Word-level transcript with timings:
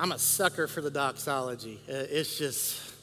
I'm 0.00 0.12
a 0.12 0.18
sucker 0.18 0.66
for 0.66 0.80
the 0.80 0.90
doxology. 0.90 1.78
Uh, 1.86 1.92
it's 1.92 2.38
just, 2.38 2.94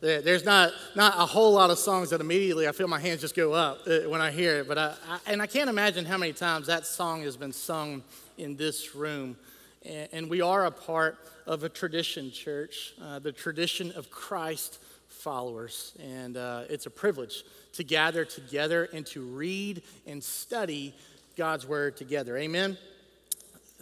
there's 0.00 0.42
not, 0.42 0.72
not 0.96 1.12
a 1.18 1.26
whole 1.26 1.52
lot 1.52 1.68
of 1.68 1.78
songs 1.78 2.08
that 2.10 2.22
immediately 2.22 2.66
I 2.66 2.72
feel 2.72 2.88
my 2.88 2.98
hands 2.98 3.20
just 3.20 3.36
go 3.36 3.52
up 3.52 3.80
uh, 3.86 4.08
when 4.08 4.22
I 4.22 4.30
hear 4.30 4.60
it. 4.60 4.66
But 4.66 4.78
I, 4.78 4.94
I, 5.06 5.18
and 5.26 5.42
I 5.42 5.46
can't 5.46 5.68
imagine 5.68 6.06
how 6.06 6.16
many 6.16 6.32
times 6.32 6.66
that 6.68 6.86
song 6.86 7.24
has 7.24 7.36
been 7.36 7.52
sung 7.52 8.02
in 8.38 8.56
this 8.56 8.94
room. 8.94 9.36
And, 9.84 10.30
we 10.30 10.40
are 10.40 10.64
a 10.64 10.70
part 10.70 11.18
of 11.46 11.62
a 11.62 11.68
tradition, 11.68 12.30
church, 12.30 12.94
uh, 13.02 13.18
the 13.18 13.32
tradition 13.32 13.92
of 13.92 14.10
Christ 14.10 14.78
followers. 15.08 15.92
And 16.02 16.38
uh, 16.38 16.62
it's 16.70 16.86
a 16.86 16.90
privilege 16.90 17.44
to 17.74 17.84
gather 17.84 18.24
together 18.24 18.88
and 18.94 19.04
to 19.08 19.20
read 19.20 19.82
and 20.06 20.24
study 20.24 20.94
God's 21.36 21.66
word 21.66 21.98
together. 21.98 22.38
Amen. 22.38 22.78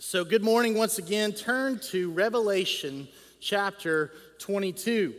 So, 0.01 0.25
good 0.25 0.45
morning 0.45 0.75
once 0.75 0.99
again. 0.99 1.33
Turn 1.33 1.81
to 1.91 2.13
Revelation 2.13 3.09
chapter 3.41 4.13
22. 4.39 5.13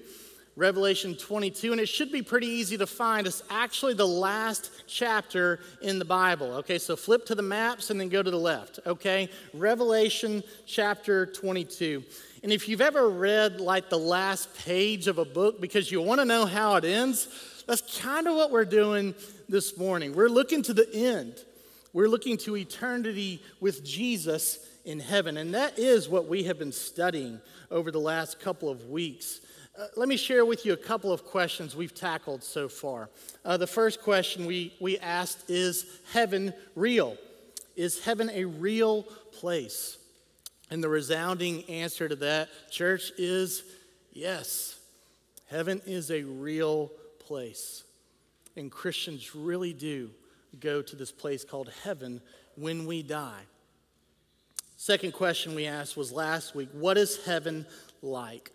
Revelation 0.55 1.15
22, 1.15 1.73
and 1.73 1.81
it 1.81 1.89
should 1.89 2.13
be 2.13 2.21
pretty 2.21 2.47
easy 2.47 2.77
to 2.77 2.88
find. 2.88 3.27
It's 3.27 3.43
actually 3.49 3.95
the 3.95 4.07
last 4.07 4.71
chapter 4.88 5.59
in 5.81 5.99
the 5.99 6.05
Bible. 6.05 6.53
Okay, 6.59 6.77
so 6.77 6.95
flip 6.95 7.25
to 7.25 7.35
the 7.35 7.41
maps 7.41 7.89
and 7.89 7.99
then 7.99 8.07
go 8.07 8.23
to 8.23 8.31
the 8.31 8.39
left. 8.39 8.79
Okay, 8.85 9.29
Revelation 9.53 10.43
chapter 10.65 11.25
22. 11.25 12.02
And 12.43 12.53
if 12.53 12.69
you've 12.69 12.80
ever 12.80 13.09
read 13.09 13.59
like 13.59 13.89
the 13.89 13.99
last 13.99 14.55
page 14.59 15.07
of 15.07 15.17
a 15.17 15.25
book 15.25 15.59
because 15.59 15.91
you 15.91 16.02
want 16.02 16.21
to 16.21 16.25
know 16.25 16.45
how 16.45 16.75
it 16.77 16.85
ends, 16.85 17.27
that's 17.67 17.99
kind 17.99 18.30
of 18.30 18.35
what 18.35 18.49
we're 18.49 18.63
doing 18.63 19.13
this 19.49 19.77
morning. 19.77 20.16
We're 20.16 20.30
looking 20.30 20.63
to 20.63 20.73
the 20.73 20.89
end, 20.93 21.35
we're 21.93 22.07
looking 22.07 22.38
to 22.38 22.55
eternity 22.57 23.41
with 23.59 23.84
Jesus 23.84 24.59
in 24.85 24.99
heaven. 24.99 25.38
And 25.38 25.53
that 25.53 25.77
is 25.77 26.07
what 26.07 26.27
we 26.27 26.43
have 26.43 26.59
been 26.59 26.71
studying 26.71 27.39
over 27.71 27.91
the 27.91 27.99
last 27.99 28.39
couple 28.39 28.70
of 28.70 28.85
weeks. 28.85 29.41
Uh, 29.77 29.85
let 29.95 30.09
me 30.09 30.17
share 30.17 30.45
with 30.45 30.66
you 30.66 30.73
a 30.73 30.77
couple 30.77 31.11
of 31.11 31.23
questions 31.25 31.75
we've 31.75 31.94
tackled 31.94 32.44
so 32.44 32.67
far. 32.67 33.09
Uh, 33.45 33.58
the 33.58 33.67
first 33.67 34.02
question 34.02 34.45
we, 34.45 34.73
we 34.80 34.97
asked 35.00 35.50
is 35.50 35.86
Heaven 36.11 36.53
real? 36.75 37.17
Is 37.75 38.03
heaven 38.03 38.30
a 38.33 38.44
real 38.44 39.03
place? 39.31 39.97
And 40.69 40.83
the 40.83 40.89
resounding 40.89 41.63
answer 41.69 42.09
to 42.09 42.16
that, 42.17 42.50
church, 42.69 43.11
is 43.17 43.63
yes. 44.11 44.78
Heaven 45.47 45.81
is 45.85 46.11
a 46.11 46.23
real 46.23 46.91
place. 47.19 47.85
And 48.58 48.69
Christians 48.69 49.33
really 49.33 49.72
do 49.72 50.11
go 50.59 50.81
to 50.81 50.95
this 50.95 51.11
place 51.11 51.44
called 51.44 51.72
heaven 51.83 52.22
when 52.55 52.86
we 52.86 53.03
die. 53.03 53.42
Second 54.78 55.14
question 55.14 55.56
we 55.56 55.66
asked 55.66 55.97
was 55.97 56.11
last 56.11 56.56
week 56.56 56.69
what 56.72 56.97
is 56.97 57.25
heaven 57.25 57.66
like? 58.02 58.52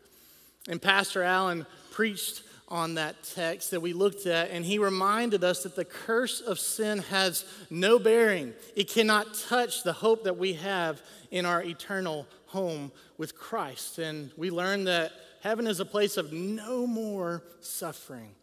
And 0.69 0.81
Pastor 0.81 1.23
Allen 1.23 1.67
preached 1.91 2.43
on 2.69 2.95
that 2.95 3.23
text 3.23 3.71
that 3.71 3.81
we 3.81 3.93
looked 3.93 4.27
at, 4.27 4.51
and 4.51 4.65
he 4.65 4.79
reminded 4.79 5.45
us 5.45 5.63
that 5.63 5.77
the 5.77 5.85
curse 5.85 6.41
of 6.41 6.59
sin 6.59 6.99
has 6.99 7.45
no 7.71 7.99
bearing. 7.99 8.55
It 8.75 8.89
cannot 8.89 9.35
touch 9.35 9.83
the 9.83 9.93
hope 9.93 10.25
that 10.25 10.39
we 10.39 10.55
have 10.55 11.03
in 11.31 11.45
our 11.45 11.63
eternal 11.63 12.27
home 12.47 12.91
with 13.19 13.37
Christ. 13.37 13.99
And 13.99 14.31
we 14.37 14.51
learned 14.51 14.87
that 14.87 15.13
heaven 15.43 15.67
is 15.67 15.81
a 15.81 15.85
place 15.85 16.17
of 16.17 16.33
no 16.33 16.87
more 16.87 17.43
suffering, 17.61 18.35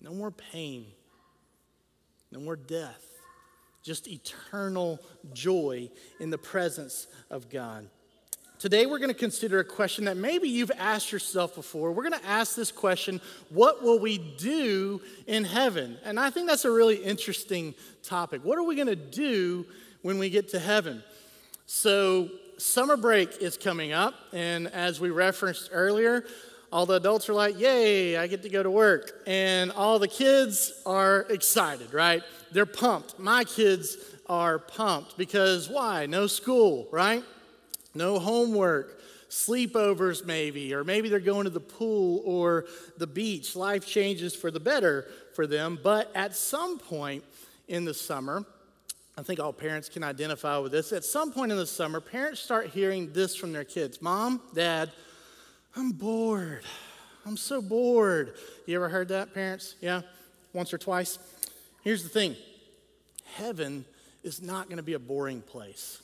no 0.00 0.12
more 0.12 0.30
pain, 0.30 0.86
no 2.32 2.40
more 2.40 2.56
death 2.56 3.12
just 3.82 4.08
eternal 4.08 5.00
joy 5.32 5.90
in 6.20 6.30
the 6.30 6.38
presence 6.38 7.08
of 7.30 7.50
God. 7.50 7.88
Today, 8.58 8.86
we're 8.86 8.98
going 8.98 9.10
to 9.10 9.14
consider 9.14 9.58
a 9.58 9.64
question 9.64 10.04
that 10.04 10.16
maybe 10.16 10.48
you've 10.48 10.70
asked 10.78 11.10
yourself 11.10 11.56
before. 11.56 11.90
We're 11.90 12.08
going 12.08 12.20
to 12.20 12.28
ask 12.28 12.54
this 12.54 12.70
question 12.70 13.20
What 13.48 13.82
will 13.82 13.98
we 13.98 14.18
do 14.18 15.00
in 15.26 15.42
heaven? 15.42 15.98
And 16.04 16.18
I 16.18 16.30
think 16.30 16.46
that's 16.46 16.64
a 16.64 16.70
really 16.70 16.96
interesting 16.96 17.74
topic. 18.04 18.44
What 18.44 18.58
are 18.58 18.62
we 18.62 18.76
going 18.76 18.86
to 18.86 18.94
do 18.94 19.66
when 20.02 20.18
we 20.18 20.30
get 20.30 20.50
to 20.50 20.60
heaven? 20.60 21.02
So, 21.66 22.28
summer 22.56 22.96
break 22.96 23.38
is 23.38 23.56
coming 23.56 23.92
up, 23.92 24.14
and 24.32 24.68
as 24.68 25.00
we 25.00 25.10
referenced 25.10 25.70
earlier, 25.72 26.24
all 26.72 26.86
the 26.86 26.94
adults 26.94 27.28
are 27.28 27.34
like, 27.34 27.60
Yay, 27.60 28.16
I 28.16 28.26
get 28.26 28.42
to 28.42 28.48
go 28.48 28.62
to 28.62 28.70
work. 28.70 29.22
And 29.26 29.70
all 29.70 29.98
the 29.98 30.08
kids 30.08 30.72
are 30.86 31.26
excited, 31.28 31.92
right? 31.92 32.22
They're 32.50 32.66
pumped. 32.66 33.18
My 33.18 33.44
kids 33.44 33.98
are 34.28 34.58
pumped 34.58 35.18
because 35.18 35.68
why? 35.68 36.06
No 36.06 36.26
school, 36.26 36.88
right? 36.90 37.22
No 37.94 38.18
homework, 38.18 39.02
sleepovers 39.28 40.24
maybe, 40.24 40.72
or 40.72 40.82
maybe 40.82 41.10
they're 41.10 41.20
going 41.20 41.44
to 41.44 41.50
the 41.50 41.60
pool 41.60 42.22
or 42.24 42.64
the 42.96 43.06
beach. 43.06 43.54
Life 43.54 43.86
changes 43.86 44.34
for 44.34 44.50
the 44.50 44.60
better 44.60 45.06
for 45.34 45.46
them. 45.46 45.78
But 45.82 46.10
at 46.14 46.34
some 46.34 46.78
point 46.78 47.22
in 47.68 47.84
the 47.84 47.94
summer, 47.94 48.46
I 49.18 49.22
think 49.22 49.40
all 49.40 49.52
parents 49.52 49.90
can 49.90 50.02
identify 50.02 50.56
with 50.56 50.72
this. 50.72 50.90
At 50.92 51.04
some 51.04 51.32
point 51.32 51.52
in 51.52 51.58
the 51.58 51.66
summer, 51.66 52.00
parents 52.00 52.40
start 52.40 52.68
hearing 52.68 53.12
this 53.12 53.36
from 53.36 53.52
their 53.52 53.64
kids 53.64 54.00
Mom, 54.00 54.40
Dad, 54.54 54.90
I'm 55.74 55.92
bored. 55.92 56.64
I'm 57.24 57.36
so 57.36 57.62
bored. 57.62 58.34
You 58.66 58.76
ever 58.76 58.88
heard 58.88 59.08
that, 59.08 59.32
parents? 59.32 59.74
Yeah? 59.80 60.02
Once 60.52 60.74
or 60.74 60.78
twice? 60.78 61.18
Here's 61.82 62.02
the 62.02 62.08
thing 62.08 62.36
heaven 63.36 63.84
is 64.22 64.42
not 64.42 64.66
going 64.66 64.76
to 64.76 64.82
be 64.82 64.92
a 64.92 64.98
boring 64.98 65.40
place. 65.40 66.02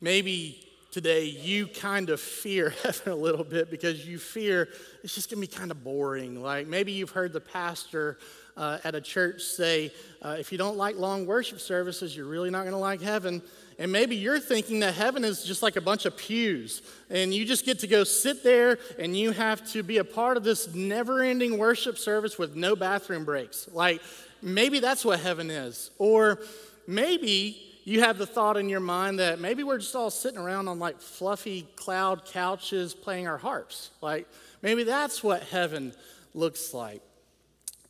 Maybe 0.00 0.66
today 0.90 1.26
you 1.26 1.68
kind 1.68 2.10
of 2.10 2.20
fear 2.20 2.70
heaven 2.82 3.12
a 3.12 3.16
little 3.16 3.44
bit 3.44 3.70
because 3.70 4.04
you 4.04 4.18
fear 4.18 4.68
it's 5.04 5.14
just 5.14 5.30
going 5.30 5.40
to 5.40 5.48
be 5.48 5.54
kind 5.54 5.70
of 5.70 5.84
boring. 5.84 6.42
Like 6.42 6.66
maybe 6.66 6.90
you've 6.90 7.10
heard 7.10 7.32
the 7.32 7.40
pastor 7.40 8.18
uh, 8.56 8.78
at 8.82 8.96
a 8.96 9.00
church 9.00 9.42
say, 9.42 9.92
uh, 10.22 10.36
if 10.38 10.50
you 10.50 10.58
don't 10.58 10.76
like 10.76 10.96
long 10.96 11.24
worship 11.24 11.60
services, 11.60 12.16
you're 12.16 12.26
really 12.26 12.50
not 12.50 12.62
going 12.62 12.72
to 12.72 12.78
like 12.78 13.00
heaven. 13.00 13.42
And 13.80 13.90
maybe 13.90 14.14
you're 14.14 14.38
thinking 14.38 14.80
that 14.80 14.92
heaven 14.92 15.24
is 15.24 15.42
just 15.42 15.62
like 15.62 15.76
a 15.76 15.80
bunch 15.80 16.04
of 16.04 16.14
pews, 16.14 16.82
and 17.08 17.32
you 17.32 17.46
just 17.46 17.64
get 17.64 17.78
to 17.78 17.86
go 17.86 18.04
sit 18.04 18.44
there 18.44 18.78
and 18.98 19.16
you 19.16 19.30
have 19.30 19.66
to 19.72 19.82
be 19.82 19.96
a 19.96 20.04
part 20.04 20.36
of 20.36 20.44
this 20.44 20.74
never 20.74 21.22
ending 21.22 21.56
worship 21.56 21.96
service 21.96 22.36
with 22.36 22.54
no 22.54 22.76
bathroom 22.76 23.24
breaks. 23.24 23.70
Like 23.72 24.02
maybe 24.42 24.80
that's 24.80 25.02
what 25.02 25.18
heaven 25.20 25.50
is. 25.50 25.92
Or 25.96 26.40
maybe 26.86 27.56
you 27.84 28.00
have 28.00 28.18
the 28.18 28.26
thought 28.26 28.58
in 28.58 28.68
your 28.68 28.80
mind 28.80 29.18
that 29.18 29.40
maybe 29.40 29.62
we're 29.62 29.78
just 29.78 29.96
all 29.96 30.10
sitting 30.10 30.38
around 30.38 30.68
on 30.68 30.78
like 30.78 31.00
fluffy 31.00 31.66
cloud 31.76 32.26
couches 32.26 32.92
playing 32.92 33.28
our 33.28 33.38
harps. 33.38 33.92
Like 34.02 34.28
maybe 34.60 34.82
that's 34.84 35.24
what 35.24 35.42
heaven 35.44 35.94
looks 36.34 36.74
like. 36.74 37.00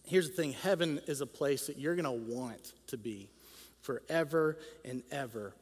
Here's 0.04 0.30
the 0.30 0.36
thing 0.36 0.52
heaven 0.52 1.00
is 1.08 1.20
a 1.20 1.26
place 1.26 1.66
that 1.66 1.78
you're 1.78 1.96
going 1.96 2.04
to 2.04 2.32
want 2.32 2.74
to 2.86 2.96
be 2.96 3.28
forever 3.82 4.56
and 4.84 5.02
ever. 5.10 5.52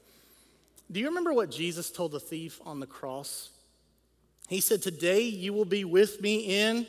Do 0.90 1.00
you 1.00 1.06
remember 1.06 1.34
what 1.34 1.50
Jesus 1.50 1.90
told 1.90 2.12
the 2.12 2.20
thief 2.20 2.60
on 2.64 2.80
the 2.80 2.86
cross? 2.86 3.50
He 4.48 4.60
said, 4.60 4.80
Today 4.80 5.22
you 5.22 5.52
will 5.52 5.66
be 5.66 5.84
with 5.84 6.22
me 6.22 6.60
in 6.60 6.86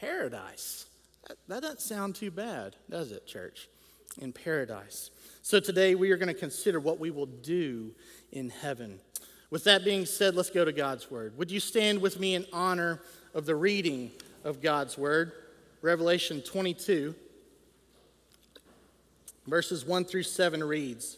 paradise. 0.00 0.86
That, 1.26 1.38
that 1.48 1.62
doesn't 1.62 1.80
sound 1.80 2.14
too 2.14 2.30
bad, 2.30 2.76
does 2.88 3.10
it, 3.10 3.26
church? 3.26 3.68
In 4.20 4.32
paradise. 4.32 5.10
So 5.42 5.58
today 5.58 5.96
we 5.96 6.12
are 6.12 6.16
going 6.16 6.32
to 6.32 6.34
consider 6.34 6.78
what 6.78 7.00
we 7.00 7.10
will 7.10 7.26
do 7.26 7.90
in 8.30 8.50
heaven. 8.50 9.00
With 9.50 9.64
that 9.64 9.84
being 9.84 10.06
said, 10.06 10.34
let's 10.34 10.50
go 10.50 10.64
to 10.64 10.72
God's 10.72 11.10
word. 11.10 11.36
Would 11.36 11.50
you 11.50 11.60
stand 11.60 12.00
with 12.00 12.20
me 12.20 12.34
in 12.34 12.46
honor 12.52 13.00
of 13.34 13.44
the 13.44 13.56
reading 13.56 14.12
of 14.44 14.62
God's 14.62 14.96
word? 14.96 15.32
Revelation 15.82 16.42
22, 16.42 17.14
verses 19.46 19.84
1 19.84 20.04
through 20.04 20.24
7 20.24 20.62
reads 20.62 21.17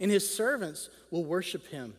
and 0.00 0.10
his 0.10 0.28
servants 0.28 0.90
will 1.10 1.24
worship 1.24 1.66
him. 1.68 1.94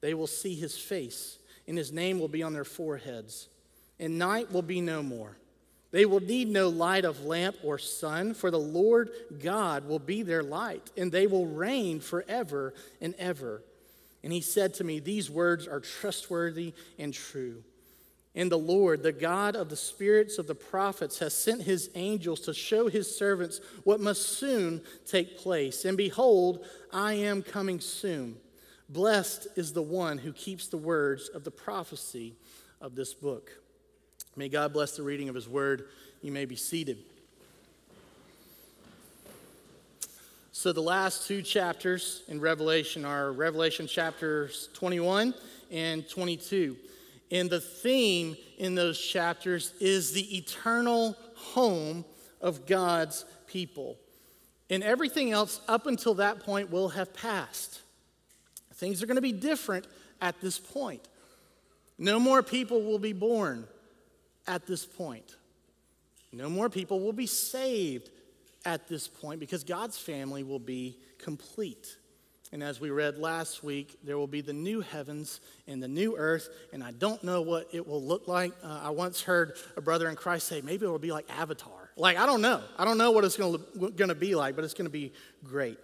They 0.00 0.14
will 0.14 0.26
see 0.26 0.54
his 0.54 0.78
face, 0.78 1.38
and 1.66 1.76
his 1.76 1.92
name 1.92 2.18
will 2.18 2.28
be 2.28 2.42
on 2.42 2.52
their 2.52 2.64
foreheads 2.64 3.48
and 4.00 4.18
night 4.18 4.50
will 4.50 4.62
be 4.62 4.80
no 4.80 5.02
more. 5.02 5.36
They 5.92 6.06
will 6.06 6.20
need 6.20 6.48
no 6.48 6.68
light 6.68 7.04
of 7.04 7.24
lamp 7.24 7.56
or 7.62 7.78
sun, 7.78 8.34
for 8.34 8.50
the 8.50 8.58
Lord 8.58 9.10
God 9.42 9.86
will 9.86 9.98
be 9.98 10.22
their 10.22 10.42
light, 10.42 10.90
and 10.96 11.12
they 11.12 11.26
will 11.26 11.46
reign 11.46 12.00
forever 12.00 12.74
and 13.00 13.14
ever. 13.18 13.62
And 14.24 14.32
he 14.32 14.40
said 14.40 14.74
to 14.74 14.84
me, 14.84 15.00
These 15.00 15.30
words 15.30 15.68
are 15.68 15.80
trustworthy 15.80 16.72
and 16.98 17.12
true. 17.12 17.62
And 18.34 18.50
the 18.50 18.58
Lord, 18.58 19.02
the 19.02 19.12
God 19.12 19.56
of 19.56 19.70
the 19.70 19.76
spirits 19.76 20.38
of 20.38 20.46
the 20.46 20.54
prophets, 20.54 21.18
has 21.18 21.34
sent 21.34 21.62
his 21.62 21.90
angels 21.96 22.40
to 22.42 22.54
show 22.54 22.88
his 22.88 23.12
servants 23.12 23.60
what 23.82 24.00
must 24.00 24.22
soon 24.22 24.82
take 25.06 25.38
place. 25.38 25.84
And 25.84 25.96
behold, 25.96 26.64
I 26.92 27.14
am 27.14 27.42
coming 27.42 27.80
soon. 27.80 28.36
Blessed 28.88 29.48
is 29.56 29.72
the 29.72 29.82
one 29.82 30.18
who 30.18 30.32
keeps 30.32 30.68
the 30.68 30.76
words 30.76 31.28
of 31.28 31.42
the 31.42 31.50
prophecy 31.50 32.34
of 32.80 32.94
this 32.94 33.14
book. 33.14 33.50
May 34.36 34.48
God 34.48 34.72
bless 34.72 34.96
the 34.96 35.02
reading 35.02 35.28
of 35.28 35.34
his 35.34 35.48
word. 35.48 35.88
You 36.22 36.30
may 36.30 36.44
be 36.44 36.56
seated. 36.56 36.98
So, 40.52 40.72
the 40.72 40.82
last 40.82 41.26
two 41.26 41.42
chapters 41.42 42.22
in 42.28 42.40
Revelation 42.40 43.04
are 43.04 43.32
Revelation 43.32 43.86
chapters 43.86 44.68
21 44.74 45.34
and 45.70 46.08
22. 46.08 46.76
And 47.30 47.48
the 47.48 47.60
theme 47.60 48.36
in 48.58 48.74
those 48.74 49.00
chapters 49.00 49.72
is 49.80 50.12
the 50.12 50.36
eternal 50.36 51.16
home 51.34 52.04
of 52.40 52.66
God's 52.66 53.24
people. 53.46 53.98
And 54.68 54.82
everything 54.82 55.32
else 55.32 55.60
up 55.68 55.86
until 55.86 56.14
that 56.14 56.40
point 56.40 56.70
will 56.70 56.90
have 56.90 57.14
passed. 57.14 57.80
Things 58.74 59.02
are 59.02 59.06
going 59.06 59.16
to 59.16 59.22
be 59.22 59.32
different 59.32 59.86
at 60.20 60.40
this 60.40 60.58
point. 60.58 61.06
No 61.98 62.18
more 62.18 62.42
people 62.42 62.82
will 62.82 62.98
be 62.98 63.12
born 63.12 63.66
at 64.46 64.66
this 64.66 64.86
point. 64.86 65.36
No 66.32 66.48
more 66.48 66.70
people 66.70 67.00
will 67.00 67.12
be 67.12 67.26
saved 67.26 68.10
at 68.64 68.88
this 68.88 69.08
point 69.08 69.40
because 69.40 69.64
God's 69.64 69.98
family 69.98 70.42
will 70.42 70.58
be 70.58 70.98
complete. 71.18 71.96
And 72.52 72.64
as 72.64 72.80
we 72.80 72.90
read 72.90 73.16
last 73.16 73.62
week, 73.62 73.96
there 74.02 74.18
will 74.18 74.26
be 74.26 74.40
the 74.40 74.52
new 74.52 74.80
heavens 74.80 75.40
and 75.68 75.80
the 75.80 75.86
new 75.86 76.16
earth, 76.16 76.48
and 76.72 76.82
I 76.82 76.90
don't 76.90 77.22
know 77.22 77.42
what 77.42 77.68
it 77.72 77.86
will 77.86 78.02
look 78.02 78.26
like. 78.26 78.52
Uh, 78.64 78.80
I 78.82 78.90
once 78.90 79.22
heard 79.22 79.56
a 79.76 79.80
brother 79.80 80.08
in 80.08 80.16
Christ 80.16 80.48
say, 80.48 80.60
maybe 80.60 80.84
it 80.84 80.88
will 80.88 80.98
be 80.98 81.12
like 81.12 81.26
Avatar. 81.30 81.90
Like, 81.96 82.16
I 82.18 82.26
don't 82.26 82.40
know. 82.40 82.60
I 82.76 82.84
don't 82.84 82.98
know 82.98 83.12
what 83.12 83.24
it's 83.24 83.36
going 83.36 83.58
to 84.08 84.14
be 84.16 84.34
like, 84.34 84.56
but 84.56 84.64
it's 84.64 84.74
going 84.74 84.86
to 84.86 84.92
be 84.92 85.12
great. 85.44 85.78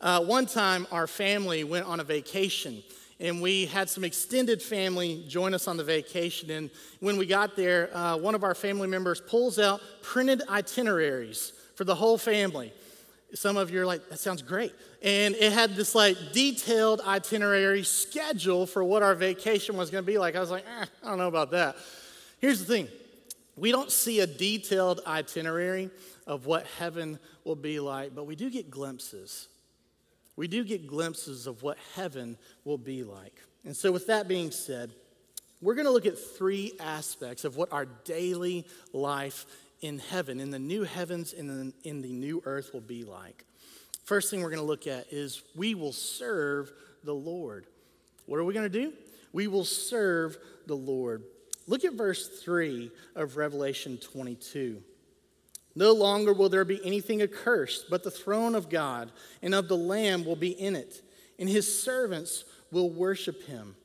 Uh, 0.00 0.24
one 0.24 0.46
time, 0.46 0.88
our 0.90 1.06
family 1.06 1.62
went 1.62 1.86
on 1.86 2.00
a 2.00 2.04
vacation, 2.04 2.82
and 3.20 3.40
we 3.40 3.66
had 3.66 3.88
some 3.88 4.02
extended 4.02 4.60
family 4.60 5.24
join 5.28 5.54
us 5.54 5.68
on 5.68 5.76
the 5.76 5.84
vacation. 5.84 6.50
And 6.50 6.70
when 6.98 7.16
we 7.16 7.26
got 7.26 7.54
there, 7.54 7.96
uh, 7.96 8.16
one 8.16 8.34
of 8.34 8.42
our 8.42 8.54
family 8.56 8.88
members 8.88 9.20
pulls 9.20 9.58
out 9.60 9.80
printed 10.02 10.42
itineraries 10.48 11.52
for 11.76 11.84
the 11.84 11.94
whole 11.94 12.18
family. 12.18 12.72
Some 13.34 13.56
of 13.58 13.70
you 13.70 13.82
are 13.82 13.86
like, 13.86 14.08
that 14.08 14.18
sounds 14.18 14.40
great. 14.40 14.72
And 15.02 15.34
it 15.34 15.52
had 15.52 15.76
this 15.76 15.94
like 15.94 16.16
detailed 16.32 17.02
itinerary 17.02 17.82
schedule 17.82 18.66
for 18.66 18.82
what 18.82 19.02
our 19.02 19.14
vacation 19.14 19.76
was 19.76 19.90
going 19.90 20.02
to 20.02 20.06
be 20.10 20.18
like. 20.18 20.34
I 20.34 20.40
was 20.40 20.50
like, 20.50 20.64
eh, 20.64 20.86
I 21.02 21.08
don't 21.08 21.18
know 21.18 21.28
about 21.28 21.50
that. 21.50 21.76
Here's 22.40 22.58
the 22.58 22.64
thing 22.64 22.88
we 23.56 23.72
don't 23.72 23.90
see 23.90 24.20
a 24.20 24.26
detailed 24.26 25.00
itinerary 25.06 25.90
of 26.26 26.46
what 26.46 26.66
heaven 26.78 27.18
will 27.44 27.56
be 27.56 27.80
like, 27.80 28.14
but 28.14 28.24
we 28.24 28.36
do 28.36 28.50
get 28.50 28.70
glimpses. 28.70 29.48
We 30.36 30.46
do 30.46 30.62
get 30.64 30.86
glimpses 30.86 31.46
of 31.46 31.62
what 31.62 31.78
heaven 31.96 32.38
will 32.64 32.78
be 32.78 33.02
like. 33.02 33.34
And 33.64 33.76
so, 33.76 33.90
with 33.90 34.06
that 34.06 34.28
being 34.28 34.52
said, 34.52 34.92
we're 35.60 35.74
going 35.74 35.86
to 35.86 35.90
look 35.90 36.06
at 36.06 36.16
three 36.16 36.72
aspects 36.78 37.44
of 37.44 37.56
what 37.56 37.72
our 37.72 37.86
daily 38.04 38.64
life 38.92 39.46
in 39.80 39.98
heaven, 39.98 40.40
in 40.40 40.50
the 40.50 40.58
new 40.58 40.84
heavens 40.84 41.32
and 41.32 41.72
in 41.84 42.02
the 42.02 42.12
new 42.12 42.42
earth 42.44 42.70
will 42.72 42.80
be 42.80 43.04
like. 43.04 43.44
First 44.04 44.30
thing 44.30 44.42
we're 44.42 44.50
going 44.50 44.62
to 44.62 44.66
look 44.66 44.86
at 44.86 45.12
is 45.12 45.42
we 45.54 45.74
will 45.74 45.92
serve 45.92 46.72
the 47.04 47.14
Lord. 47.14 47.66
What 48.26 48.40
are 48.40 48.44
we 48.44 48.54
going 48.54 48.70
to 48.70 48.84
do? 48.84 48.92
We 49.32 49.46
will 49.46 49.64
serve 49.64 50.38
the 50.66 50.74
Lord. 50.74 51.22
Look 51.66 51.84
at 51.84 51.92
verse 51.92 52.40
3 52.40 52.90
of 53.14 53.36
Revelation 53.36 53.98
22. 53.98 54.82
No 55.74 55.92
longer 55.92 56.32
will 56.32 56.48
there 56.48 56.64
be 56.64 56.84
anything 56.84 57.22
accursed, 57.22 57.90
but 57.90 58.02
the 58.02 58.10
throne 58.10 58.54
of 58.54 58.70
God 58.70 59.12
and 59.42 59.54
of 59.54 59.68
the 59.68 59.76
Lamb 59.76 60.24
will 60.24 60.36
be 60.36 60.50
in 60.50 60.74
it, 60.74 61.02
and 61.38 61.48
his 61.48 61.82
servants 61.82 62.44
will 62.72 62.90
worship 62.90 63.44
him. 63.44 63.76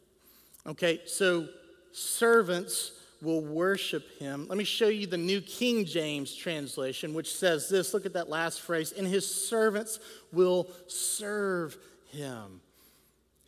Okay, 0.66 1.02
so 1.06 1.48
servants 1.92 2.94
will 3.24 3.42
worship 3.42 4.20
him. 4.20 4.46
Let 4.48 4.58
me 4.58 4.64
show 4.64 4.90
you 4.90 5.08
the 5.08 5.18
New 5.18 5.42
King 5.42 5.86
James 5.86 6.36
translation, 6.36 7.14
which 7.14 7.34
says 7.34 7.70
this 7.70 7.94
look 7.94 8.06
at 8.06 8.14
that 8.14 8.30
last 8.30 8.62
phrase, 8.62 8.92
and 8.92 9.08
his 9.08 9.26
servants 9.26 10.00
will 10.32 10.70
serve 10.88 11.78
him. 12.12 12.62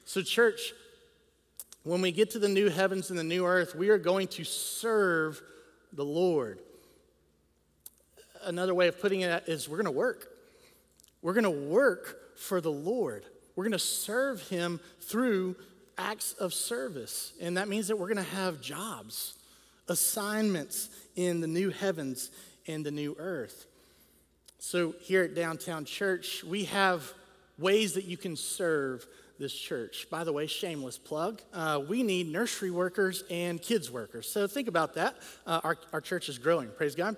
So, 0.06 0.22
church, 0.22 0.74
when 1.84 2.02
we 2.02 2.12
get 2.12 2.32
to 2.32 2.40
the 2.40 2.50
new 2.50 2.70
heavens 2.70 3.10
and 3.10 3.20
the 3.20 3.24
new 3.24 3.46
earth, 3.46 3.76
we 3.76 3.90
are 3.90 3.98
going 3.98 4.28
to 4.30 4.44
serve 4.44 5.42
the 5.94 6.06
Lord. 6.06 6.60
Another 8.44 8.74
way 8.74 8.88
of 8.88 9.00
putting 9.00 9.22
it 9.22 9.44
is 9.48 9.68
we're 9.68 9.78
going 9.78 9.86
to 9.86 9.92
work. 9.92 10.28
We're 11.22 11.34
going 11.34 11.44
to 11.44 11.50
work 11.50 12.38
for 12.38 12.62
the 12.62 12.72
Lord. 12.72 13.26
We're 13.56 13.64
going 13.64 13.72
to 13.72 13.80
serve 13.80 14.42
him 14.50 14.80
through 15.02 15.56
acts 15.98 16.34
of 16.34 16.54
service. 16.54 17.34
And 17.42 17.58
that 17.58 17.68
means 17.68 17.88
that 17.88 17.98
we're 17.98 18.14
going 18.14 18.24
to 18.24 18.36
have 18.36 18.62
jobs 18.62 19.36
assignments 19.88 20.90
in 21.16 21.42
the 21.42 21.48
new 21.48 21.70
heavens 21.70 22.32
and 22.68 22.86
the 22.86 22.92
new 22.92 23.16
earth. 23.20 23.66
So, 24.60 24.96
here 25.02 25.24
at 25.24 25.36
Downtown 25.36 25.86
Church, 25.86 26.44
we 26.44 26.66
have 26.66 27.14
ways 27.60 27.94
that 27.94 28.06
you 28.06 28.18
can 28.18 28.36
serve 28.36 29.06
this 29.38 29.54
church. 29.54 30.08
By 30.10 30.24
the 30.24 30.34
way, 30.34 30.48
shameless 30.48 30.98
plug, 30.98 31.42
uh, 31.54 31.82
we 31.88 32.04
need 32.04 32.32
nursery 32.32 32.72
workers 32.72 33.24
and 33.30 33.62
kids 33.62 33.92
workers. 33.92 34.28
So, 34.28 34.48
think 34.48 34.68
about 34.68 34.96
that. 34.96 35.16
Uh, 35.46 35.62
our, 35.64 35.78
our 35.94 36.02
church 36.02 36.30
is 36.30 36.38
growing, 36.38 36.70
praise 36.70 36.96
God. 36.96 37.16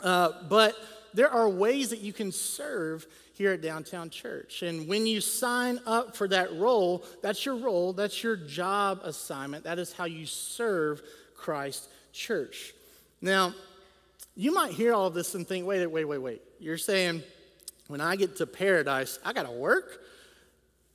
Uh, 0.00 0.30
but 0.48 0.74
there 1.12 1.30
are 1.30 1.48
ways 1.48 1.90
that 1.90 2.00
you 2.00 2.12
can 2.12 2.32
serve 2.32 3.06
here 3.34 3.52
at 3.52 3.62
Downtown 3.62 4.10
Church. 4.10 4.62
And 4.62 4.86
when 4.86 5.06
you 5.06 5.20
sign 5.20 5.80
up 5.86 6.16
for 6.16 6.28
that 6.28 6.54
role, 6.56 7.04
that's 7.22 7.44
your 7.44 7.56
role, 7.56 7.92
that's 7.92 8.22
your 8.22 8.36
job 8.36 9.00
assignment, 9.02 9.64
that 9.64 9.78
is 9.78 9.92
how 9.92 10.04
you 10.04 10.26
serve 10.26 11.02
Christ 11.40 11.88
Church. 12.12 12.74
Now, 13.20 13.54
you 14.36 14.52
might 14.52 14.72
hear 14.72 14.94
all 14.94 15.10
this 15.10 15.34
and 15.34 15.46
think, 15.46 15.66
wait, 15.66 15.86
wait, 15.86 16.04
wait, 16.04 16.18
wait. 16.18 16.42
You're 16.58 16.78
saying, 16.78 17.22
when 17.88 18.00
I 18.00 18.16
get 18.16 18.36
to 18.36 18.46
paradise, 18.46 19.18
I 19.24 19.32
got 19.32 19.46
to 19.46 19.52
work? 19.52 20.00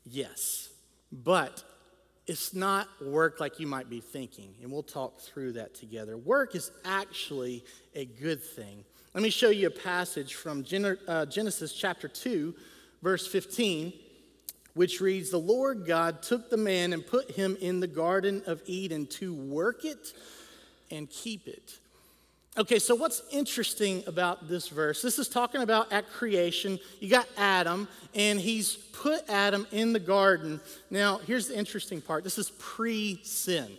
Yes. 0.06 0.70
But 1.12 1.64
it's 2.28 2.54
not 2.54 2.88
work 3.02 3.40
like 3.40 3.60
you 3.60 3.68
might 3.68 3.90
be 3.90 4.00
thinking. 4.00 4.54
And 4.62 4.72
we'll 4.72 4.84
talk 4.84 5.20
through 5.20 5.54
that 5.54 5.76
together. 5.76 6.18
Work 6.18 6.56
is 6.56 6.72
actually 6.84 7.64
a 7.94 8.06
good 8.06 8.44
thing. 8.44 8.84
Let 9.14 9.24
me 9.24 9.30
show 9.30 9.50
you 9.50 9.68
a 9.68 9.72
passage 9.72 10.36
from 10.36 10.66
uh, 11.08 11.26
Genesis 11.26 11.74
chapter 11.74 12.08
2, 12.08 12.54
verse 13.02 13.28
15, 13.28 13.94
which 14.76 15.02
reads 15.02 15.32
The 15.32 15.38
Lord 15.40 15.88
God 15.88 16.22
took 16.22 16.52
the 16.52 16.58
man 16.58 16.94
and 16.94 17.06
put 17.06 17.32
him 17.32 17.58
in 17.60 17.80
the 17.80 17.88
Garden 17.88 18.44
of 18.46 18.62
Eden 18.68 19.08
to 19.08 19.34
work 19.34 19.84
it 19.84 20.14
and 20.92 21.10
keep 21.10 21.48
it. 21.48 21.80
Okay, 22.58 22.80
so 22.80 22.96
what's 22.96 23.22
interesting 23.32 24.02
about 24.08 24.48
this 24.48 24.70
verse? 24.70 25.02
This 25.02 25.20
is 25.20 25.28
talking 25.28 25.62
about 25.62 25.92
at 25.92 26.10
creation. 26.10 26.80
You 27.02 27.10
got 27.10 27.28
Adam, 27.36 27.90
and 28.14 28.40
he's 28.40 28.76
put 28.76 29.30
Adam 29.30 29.68
in 29.74 29.92
the 29.92 30.00
garden. 30.00 30.62
Now, 30.90 31.18
here's 31.18 31.50
the 31.50 31.58
interesting 31.58 32.00
part 32.00 32.24
this 32.24 32.38
is 32.38 32.52
pre 32.52 33.20
sin, 33.24 33.70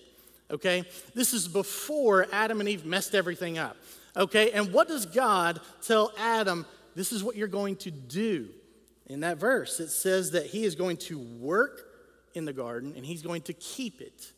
okay? 0.50 0.84
This 1.14 1.32
is 1.32 1.48
before 1.48 2.26
Adam 2.32 2.60
and 2.60 2.68
Eve 2.68 2.84
messed 2.84 3.14
everything 3.14 3.56
up, 3.56 3.78
okay? 4.14 4.50
And 4.50 4.70
what 4.74 4.88
does 4.88 5.06
God 5.06 5.60
tell 5.80 6.12
Adam? 6.18 6.66
This 6.94 7.12
is 7.12 7.24
what 7.24 7.34
you're 7.34 7.48
going 7.48 7.76
to 7.76 7.90
do. 7.90 8.48
In 9.06 9.20
that 9.20 9.38
verse, 9.38 9.78
it 9.80 9.88
says 9.88 10.32
that 10.32 10.46
he 10.46 10.64
is 10.64 10.74
going 10.74 10.96
to 10.98 11.18
work 11.18 11.86
in 12.34 12.44
the 12.44 12.52
garden 12.52 12.94
and 12.96 13.06
he's 13.06 13.22
going 13.22 13.42
to 13.42 13.52
keep 13.52 14.00
it. 14.00 14.32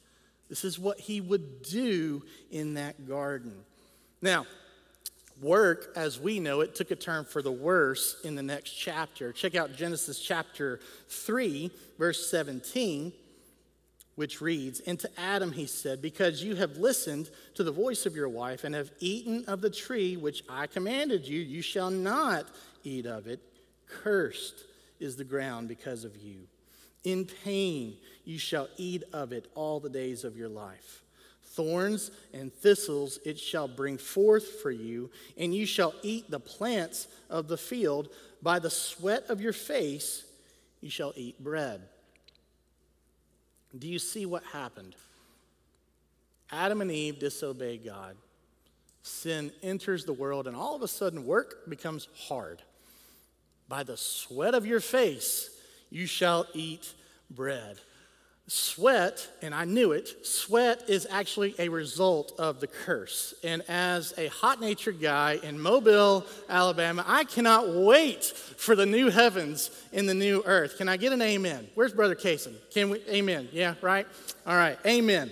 This 0.49 0.65
is 0.65 0.79
what 0.79 0.99
he 0.99 1.21
would 1.21 1.63
do 1.63 2.23
in 2.51 2.75
that 2.75 3.07
garden. 3.07 3.53
Now, 4.23 4.47
work, 5.41 5.93
as 5.97 6.19
we 6.19 6.41
know 6.41 6.61
it, 6.61 6.75
took 6.75 6.91
a 6.91 6.97
turn 6.97 7.25
for 7.25 7.43
the 7.43 7.53
worse 7.53 8.17
in 8.25 8.35
the 8.35 8.43
next 8.43 8.71
chapter. 8.73 9.33
Check 9.33 9.55
out 9.55 9.75
Genesis 9.75 10.19
chapter 10.21 10.81
3, 11.09 11.71
verse 11.99 12.31
17, 12.31 13.13
which 14.17 14.41
reads 14.41 14.81
And 14.81 14.99
to 15.01 15.11
Adam 15.19 15.53
he 15.53 15.67
said, 15.67 16.03
Because 16.03 16.43
you 16.43 16.57
have 16.57 16.77
listened 16.77 17.31
to 17.55 17.63
the 17.63 17.73
voice 17.73 18.07
of 18.07 18.17
your 18.17 18.29
wife 18.29 18.65
and 18.65 18.75
have 18.75 18.91
eaten 19.01 19.45
of 19.47 19.61
the 19.61 19.71
tree 19.71 20.17
which 20.17 20.43
I 20.49 20.67
commanded 20.67 21.27
you, 21.27 21.41
you 21.41 21.63
shall 21.63 21.91
not 21.91 22.47
eat 22.85 23.07
of 23.07 23.27
it. 23.27 23.41
Cursed 23.89 24.65
is 25.01 25.17
the 25.17 25.25
ground 25.25 25.69
because 25.69 26.05
of 26.05 26.17
you. 26.17 26.47
In 27.05 27.25
pain 27.45 27.97
you 28.25 28.39
shall 28.39 28.69
eat 28.77 29.05
of 29.13 29.33
it 29.33 29.51
all 29.55 29.81
the 29.81 29.91
days 29.91 30.25
of 30.25 30.37
your 30.37 30.49
life. 30.49 31.03
Thorns 31.43 32.11
and 32.33 32.53
thistles 32.53 33.19
it 33.25 33.39
shall 33.39 33.67
bring 33.67 33.99
forth 33.99 34.61
for 34.61 34.71
you, 34.71 35.11
and 35.37 35.55
you 35.55 35.67
shall 35.67 35.95
eat 36.03 36.31
the 36.31 36.39
plants 36.39 37.09
of 37.31 37.49
the 37.49 37.57
field. 37.57 38.11
By 38.43 38.59
the 38.59 38.71
sweat 38.71 39.25
of 39.29 39.41
your 39.41 39.53
face 39.53 40.25
you 40.81 40.91
shall 40.91 41.13
eat 41.17 41.43
bread. 41.43 41.83
Do 43.77 43.89
you 43.89 43.99
see 43.99 44.25
what 44.27 44.45
happened? 44.45 44.95
Adam 46.51 46.81
and 46.81 46.91
Eve 46.91 47.19
disobey 47.19 47.79
God. 47.79 48.17
Sin 49.03 49.53
enters 49.63 50.05
the 50.05 50.13
world, 50.13 50.47
and 50.47 50.57
all 50.57 50.75
of 50.77 50.83
a 50.83 50.89
sudden, 50.89 51.25
work 51.25 51.69
becomes 51.69 52.09
hard. 52.15 52.63
By 53.69 53.83
the 53.83 53.97
sweat 53.97 54.55
of 54.55 54.67
your 54.67 54.81
face, 54.81 55.51
you 55.91 56.07
shall 56.07 56.47
eat 56.55 56.93
bread. 57.31 57.79
Sweat, 58.51 59.29
and 59.43 59.55
I 59.55 59.67
knew 59.67 59.93
it, 59.93 60.27
sweat 60.27 60.89
is 60.89 61.07
actually 61.11 61.55
a 61.59 61.69
result 61.69 62.33
of 62.39 62.61
the 62.61 62.67
curse. 62.67 63.35
And 63.45 63.63
as 63.69 64.15
a 64.17 64.29
hot 64.29 64.59
natured 64.59 65.03
guy 65.03 65.39
in 65.43 65.61
Mobile, 65.61 66.25
Alabama, 66.49 67.05
I 67.07 67.25
cannot 67.25 67.69
wait 67.69 68.25
for 68.25 68.75
the 68.75 68.87
new 68.87 69.11
heavens 69.11 69.71
and 69.93 70.09
the 70.09 70.15
new 70.15 70.43
earth. 70.47 70.79
Can 70.79 70.89
I 70.89 70.97
get 70.97 71.13
an 71.13 71.21
amen? 71.21 71.69
Where's 71.75 71.93
Brother 71.93 72.15
Kaysen? 72.15 72.55
Can 72.73 72.89
we? 72.89 73.03
Amen. 73.11 73.51
Yeah, 73.53 73.75
right? 73.83 74.07
All 74.47 74.57
right, 74.57 74.79
amen. 74.87 75.31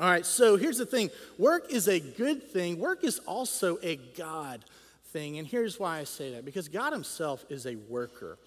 All 0.00 0.08
right, 0.08 0.24
so 0.24 0.56
here's 0.56 0.78
the 0.78 0.86
thing 0.86 1.10
work 1.36 1.70
is 1.70 1.86
a 1.86 2.00
good 2.00 2.42
thing, 2.42 2.78
work 2.78 3.04
is 3.04 3.18
also 3.20 3.78
a 3.82 3.96
God 4.16 4.64
thing. 5.12 5.38
And 5.38 5.46
here's 5.46 5.78
why 5.78 5.98
I 5.98 6.04
say 6.04 6.32
that 6.32 6.44
because 6.44 6.68
God 6.68 6.92
Himself 6.92 7.44
is 7.48 7.66
a 7.66 7.76
worker. 7.88 8.38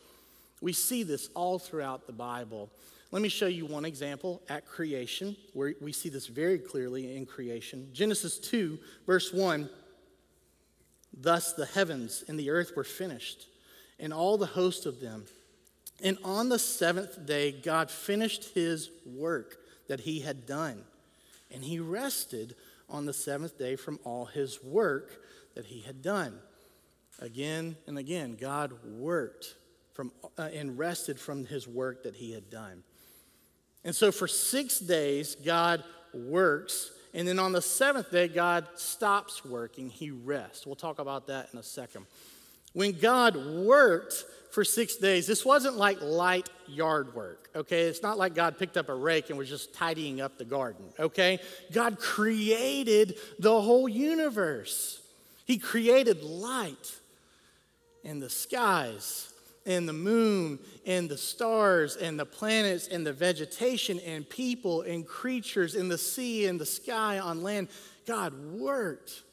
We 0.61 0.73
see 0.73 1.03
this 1.03 1.29
all 1.35 1.59
throughout 1.59 2.07
the 2.07 2.13
Bible. 2.13 2.69
Let 3.11 3.21
me 3.21 3.29
show 3.29 3.47
you 3.47 3.65
one 3.65 3.85
example 3.85 4.41
at 4.49 4.65
creation, 4.65 5.35
where 5.53 5.73
we 5.81 5.91
see 5.91 6.09
this 6.09 6.27
very 6.27 6.57
clearly 6.57 7.15
in 7.15 7.25
creation. 7.25 7.89
Genesis 7.93 8.39
2, 8.39 8.77
verse 9.05 9.31
1 9.31 9.69
Thus 11.17 11.53
the 11.53 11.65
heavens 11.65 12.25
and 12.27 12.37
the 12.37 12.49
earth 12.49 12.75
were 12.75 12.83
finished, 12.83 13.47
and 13.99 14.13
all 14.13 14.37
the 14.37 14.45
host 14.45 14.85
of 14.85 14.99
them. 14.99 15.25
And 16.03 16.17
on 16.25 16.49
the 16.49 16.59
seventh 16.59 17.25
day, 17.25 17.53
God 17.53 17.89
finished 17.89 18.53
his 18.53 18.89
work 19.05 19.55
that 19.87 20.01
he 20.01 20.19
had 20.19 20.45
done, 20.45 20.83
and 21.53 21.63
he 21.63 21.79
rested 21.79 22.55
on 22.89 23.05
the 23.05 23.13
seventh 23.13 23.57
day 23.57 23.75
from 23.75 23.99
all 24.03 24.25
his 24.25 24.61
work 24.63 25.21
that 25.55 25.65
he 25.65 25.81
had 25.81 26.01
done. 26.01 26.37
Again 27.19 27.77
and 27.87 27.97
again, 27.97 28.37
God 28.39 28.73
worked 28.83 29.55
from, 29.93 30.11
uh, 30.37 30.49
and 30.53 30.77
rested 30.77 31.19
from 31.19 31.45
his 31.45 31.67
work 31.67 32.03
that 32.03 32.15
he 32.15 32.33
had 32.33 32.49
done. 32.49 32.83
And 33.83 33.95
so 33.95 34.11
for 34.11 34.27
six 34.27 34.79
days, 34.79 35.35
God 35.35 35.83
works. 36.13 36.91
And 37.13 37.27
then 37.27 37.39
on 37.39 37.53
the 37.53 37.61
seventh 37.61 38.11
day, 38.11 38.27
God 38.27 38.67
stops 38.75 39.45
working. 39.45 39.89
He 39.89 40.11
rests. 40.11 40.65
We'll 40.65 40.75
talk 40.75 40.99
about 40.99 41.27
that 41.27 41.49
in 41.53 41.59
a 41.59 41.63
second. 41.63 42.05
When 42.73 42.91
God 42.91 43.37
worked 43.37 44.25
for 44.51 44.65
six 44.65 44.97
days, 44.97 45.27
this 45.27 45.45
wasn't 45.45 45.77
like 45.77 46.01
light 46.01 46.49
yard 46.67 47.15
work, 47.15 47.49
okay? 47.55 47.83
It's 47.83 48.01
not 48.01 48.17
like 48.17 48.35
God 48.35 48.57
picked 48.57 48.75
up 48.75 48.89
a 48.89 48.93
rake 48.93 49.29
and 49.29 49.37
was 49.37 49.47
just 49.47 49.73
tidying 49.73 50.19
up 50.19 50.37
the 50.37 50.45
garden, 50.45 50.85
okay? 50.99 51.39
God 51.71 51.99
created 51.99 53.17
the 53.39 53.61
whole 53.61 53.87
universe. 53.87 55.01
He 55.45 55.57
created 55.57 56.23
light 56.23 56.99
and 58.05 58.21
the 58.21 58.29
skies 58.29 59.33
and 59.65 59.89
the 59.89 59.93
moon 59.93 60.59
and 60.85 61.09
the 61.09 61.17
stars 61.17 61.95
and 61.95 62.19
the 62.19 62.25
planets 62.25 62.87
and 62.87 63.05
the 63.05 63.13
vegetation 63.13 63.99
and 63.99 64.29
people 64.29 64.83
and 64.83 65.07
creatures 65.07 65.75
in 65.75 65.89
the 65.89 65.97
sea 65.97 66.45
and 66.45 66.61
the 66.61 66.65
sky 66.65 67.19
on 67.19 67.41
land. 67.41 67.67
God 68.05 68.33
worked. 68.53 69.23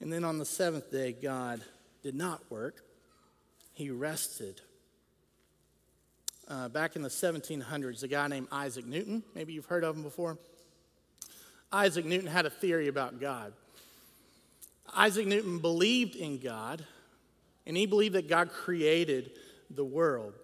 And 0.00 0.12
then 0.12 0.24
on 0.24 0.38
the 0.38 0.44
seventh 0.44 0.90
day, 0.92 1.12
God 1.12 1.62
did 2.02 2.14
not 2.14 2.42
work, 2.50 2.84
He 3.72 3.90
rested. 3.90 4.60
Uh, 6.46 6.68
back 6.68 6.94
in 6.94 7.00
the 7.00 7.08
1700s, 7.08 8.02
a 8.02 8.08
guy 8.08 8.28
named 8.28 8.48
Isaac 8.52 8.84
Newton, 8.84 9.22
maybe 9.34 9.54
you've 9.54 9.64
heard 9.64 9.82
of 9.82 9.96
him 9.96 10.02
before. 10.02 10.36
Isaac 11.72 12.04
Newton 12.04 12.26
had 12.26 12.44
a 12.44 12.50
theory 12.50 12.88
about 12.88 13.18
God. 13.18 13.54
Isaac 14.94 15.26
Newton 15.26 15.58
believed 15.58 16.16
in 16.16 16.38
God, 16.38 16.84
and 17.66 17.76
he 17.76 17.86
believed 17.86 18.14
that 18.14 18.28
God 18.28 18.50
created 18.50 19.32
the 19.70 19.84
world. 19.84 20.34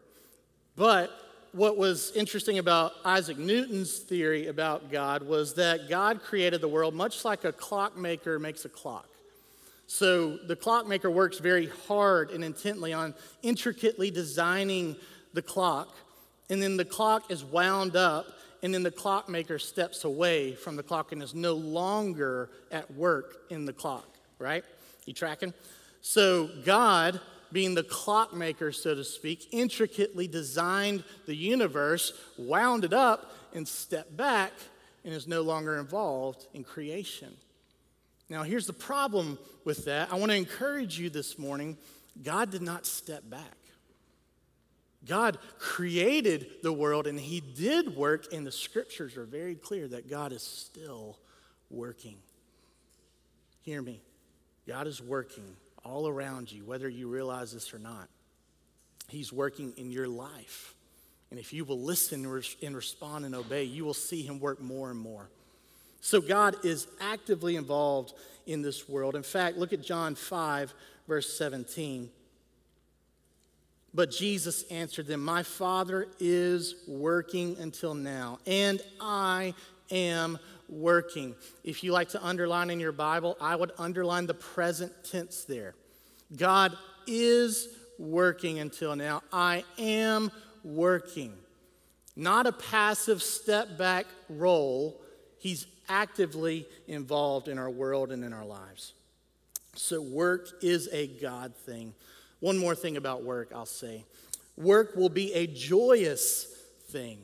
But 0.76 1.10
what 1.52 1.76
was 1.76 2.12
interesting 2.12 2.58
about 2.58 2.92
Isaac 3.04 3.36
Newton's 3.36 3.98
theory 3.98 4.46
about 4.46 4.90
God 4.90 5.22
was 5.22 5.54
that 5.54 5.88
God 5.88 6.22
created 6.22 6.60
the 6.60 6.68
world 6.68 6.94
much 6.94 7.24
like 7.24 7.44
a 7.44 7.52
clockmaker 7.52 8.38
makes 8.38 8.64
a 8.64 8.68
clock. 8.68 9.08
So 9.86 10.36
the 10.36 10.54
clockmaker 10.54 11.10
works 11.10 11.38
very 11.38 11.68
hard 11.88 12.30
and 12.30 12.44
intently 12.44 12.92
on 12.92 13.14
intricately 13.42 14.10
designing 14.10 14.94
the 15.34 15.42
clock, 15.42 15.96
and 16.48 16.62
then 16.62 16.76
the 16.76 16.84
clock 16.84 17.30
is 17.30 17.44
wound 17.44 17.96
up, 17.96 18.26
and 18.62 18.72
then 18.72 18.84
the 18.84 18.90
clockmaker 18.92 19.58
steps 19.58 20.04
away 20.04 20.54
from 20.54 20.76
the 20.76 20.82
clock 20.82 21.10
and 21.10 21.22
is 21.22 21.34
no 21.34 21.54
longer 21.54 22.50
at 22.70 22.88
work 22.94 23.38
in 23.50 23.64
the 23.64 23.72
clock, 23.72 24.06
right? 24.38 24.64
You 25.06 25.12
tracking? 25.12 25.52
So, 26.00 26.48
God, 26.64 27.20
being 27.52 27.74
the 27.74 27.82
clockmaker, 27.82 28.72
so 28.72 28.94
to 28.94 29.04
speak, 29.04 29.48
intricately 29.52 30.26
designed 30.26 31.04
the 31.26 31.34
universe, 31.34 32.12
wound 32.38 32.84
it 32.84 32.92
up, 32.92 33.32
and 33.54 33.66
stepped 33.66 34.16
back 34.16 34.52
and 35.04 35.12
is 35.12 35.26
no 35.26 35.42
longer 35.42 35.78
involved 35.78 36.46
in 36.54 36.64
creation. 36.64 37.34
Now, 38.28 38.44
here's 38.44 38.66
the 38.66 38.72
problem 38.72 39.38
with 39.64 39.84
that. 39.86 40.12
I 40.12 40.16
want 40.16 40.30
to 40.30 40.36
encourage 40.36 40.98
you 40.98 41.10
this 41.10 41.38
morning 41.38 41.76
God 42.22 42.50
did 42.50 42.62
not 42.62 42.86
step 42.86 43.28
back. 43.28 43.56
God 45.06 45.38
created 45.58 46.46
the 46.62 46.72
world 46.72 47.06
and 47.06 47.18
He 47.18 47.40
did 47.40 47.96
work, 47.96 48.32
and 48.32 48.46
the 48.46 48.52
scriptures 48.52 49.16
are 49.16 49.24
very 49.24 49.54
clear 49.54 49.88
that 49.88 50.08
God 50.08 50.32
is 50.32 50.42
still 50.42 51.18
working. 51.70 52.16
Hear 53.62 53.82
me. 53.82 54.02
God 54.66 54.86
is 54.86 55.02
working 55.02 55.56
all 55.84 56.08
around 56.08 56.50
you, 56.50 56.64
whether 56.64 56.88
you 56.88 57.08
realize 57.08 57.52
this 57.52 57.72
or 57.74 57.78
not. 57.78 58.08
He's 59.08 59.32
working 59.32 59.72
in 59.76 59.90
your 59.90 60.08
life. 60.08 60.74
And 61.30 61.38
if 61.38 61.52
you 61.52 61.64
will 61.64 61.80
listen 61.80 62.24
and 62.62 62.76
respond 62.76 63.24
and 63.24 63.34
obey, 63.34 63.64
you 63.64 63.84
will 63.84 63.94
see 63.94 64.22
him 64.22 64.40
work 64.40 64.60
more 64.60 64.90
and 64.90 64.98
more. 64.98 65.28
So 66.00 66.20
God 66.20 66.64
is 66.64 66.86
actively 67.00 67.56
involved 67.56 68.14
in 68.46 68.62
this 68.62 68.88
world. 68.88 69.14
In 69.14 69.22
fact, 69.22 69.56
look 69.56 69.72
at 69.72 69.82
John 69.82 70.14
5, 70.14 70.74
verse 71.06 71.36
17. 71.36 72.10
But 73.92 74.10
Jesus 74.10 74.64
answered 74.70 75.06
them, 75.06 75.22
My 75.22 75.42
Father 75.42 76.06
is 76.18 76.76
working 76.86 77.56
until 77.58 77.94
now, 77.94 78.38
and 78.46 78.80
I 79.00 79.54
am 79.90 80.38
working. 80.70 81.34
If 81.64 81.82
you 81.82 81.92
like 81.92 82.10
to 82.10 82.24
underline 82.24 82.70
in 82.70 82.80
your 82.80 82.92
Bible, 82.92 83.36
I 83.40 83.56
would 83.56 83.72
underline 83.78 84.26
the 84.26 84.34
present 84.34 84.92
tense 85.04 85.44
there. 85.44 85.74
God 86.36 86.76
is 87.06 87.68
working 87.98 88.58
until 88.58 88.96
now. 88.96 89.22
I 89.32 89.64
am 89.78 90.30
working. 90.64 91.34
Not 92.16 92.46
a 92.46 92.52
passive 92.52 93.22
step 93.22 93.76
back 93.76 94.06
role. 94.28 95.00
He's 95.38 95.66
actively 95.88 96.66
involved 96.86 97.48
in 97.48 97.58
our 97.58 97.70
world 97.70 98.12
and 98.12 98.24
in 98.24 98.32
our 98.32 98.44
lives. 98.44 98.94
So, 99.74 100.00
work 100.00 100.48
is 100.62 100.88
a 100.92 101.06
God 101.06 101.54
thing. 101.54 101.94
One 102.40 102.58
more 102.58 102.74
thing 102.74 102.96
about 102.96 103.22
work, 103.22 103.52
I'll 103.54 103.66
say 103.66 104.04
work 104.56 104.94
will 104.94 105.08
be 105.08 105.32
a 105.32 105.46
joyous 105.46 106.46
thing. 106.90 107.18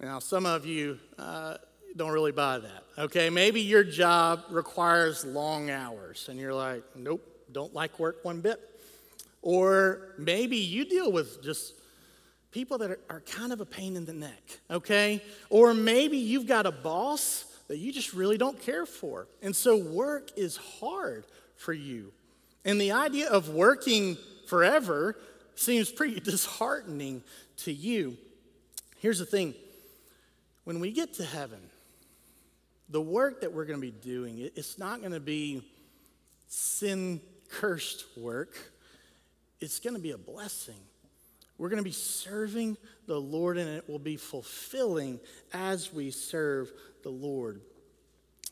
Now, 0.00 0.18
some 0.18 0.46
of 0.46 0.66
you, 0.66 0.98
uh, 1.18 1.58
don't 1.96 2.12
really 2.12 2.32
buy 2.32 2.58
that. 2.58 2.84
Okay, 2.98 3.30
maybe 3.30 3.60
your 3.60 3.84
job 3.84 4.44
requires 4.50 5.24
long 5.24 5.70
hours 5.70 6.28
and 6.28 6.38
you're 6.38 6.54
like, 6.54 6.82
nope, 6.94 7.26
don't 7.52 7.74
like 7.74 7.98
work 7.98 8.24
one 8.24 8.40
bit. 8.40 8.60
Or 9.42 10.14
maybe 10.18 10.56
you 10.56 10.84
deal 10.84 11.10
with 11.10 11.42
just 11.42 11.74
people 12.52 12.78
that 12.78 12.90
are, 12.90 13.00
are 13.10 13.20
kind 13.20 13.52
of 13.52 13.60
a 13.60 13.66
pain 13.66 13.96
in 13.96 14.04
the 14.04 14.12
neck, 14.12 14.42
okay? 14.70 15.22
Or 15.50 15.74
maybe 15.74 16.18
you've 16.18 16.46
got 16.46 16.66
a 16.66 16.72
boss 16.72 17.44
that 17.68 17.78
you 17.78 17.92
just 17.92 18.12
really 18.12 18.38
don't 18.38 18.60
care 18.60 18.86
for. 18.86 19.26
And 19.40 19.56
so 19.56 19.76
work 19.76 20.30
is 20.36 20.56
hard 20.56 21.24
for 21.56 21.72
you. 21.72 22.12
And 22.64 22.80
the 22.80 22.92
idea 22.92 23.28
of 23.28 23.48
working 23.48 24.16
forever 24.46 25.16
seems 25.54 25.90
pretty 25.90 26.20
disheartening 26.30 27.22
to 27.58 27.72
you. 27.72 28.16
Here's 28.98 29.18
the 29.18 29.26
thing 29.26 29.54
when 30.64 30.78
we 30.78 30.92
get 30.92 31.14
to 31.14 31.24
heaven, 31.24 31.58
the 32.92 33.00
work 33.00 33.40
that 33.40 33.52
we're 33.52 33.64
going 33.64 33.80
to 33.80 33.86
be 33.86 33.90
doing, 33.90 34.50
it's 34.54 34.78
not 34.78 35.00
going 35.00 35.12
to 35.12 35.20
be 35.20 35.62
sin 36.48 37.20
cursed 37.48 38.04
work. 38.16 38.56
It's 39.60 39.80
going 39.80 39.96
to 39.96 40.02
be 40.02 40.10
a 40.10 40.18
blessing. 40.18 40.78
We're 41.56 41.70
going 41.70 41.78
to 41.78 41.84
be 41.84 41.92
serving 41.92 42.76
the 43.06 43.18
Lord, 43.18 43.56
and 43.56 43.68
it 43.68 43.88
will 43.88 43.98
be 43.98 44.16
fulfilling 44.16 45.20
as 45.52 45.92
we 45.92 46.10
serve 46.10 46.70
the 47.02 47.10
Lord. 47.10 47.60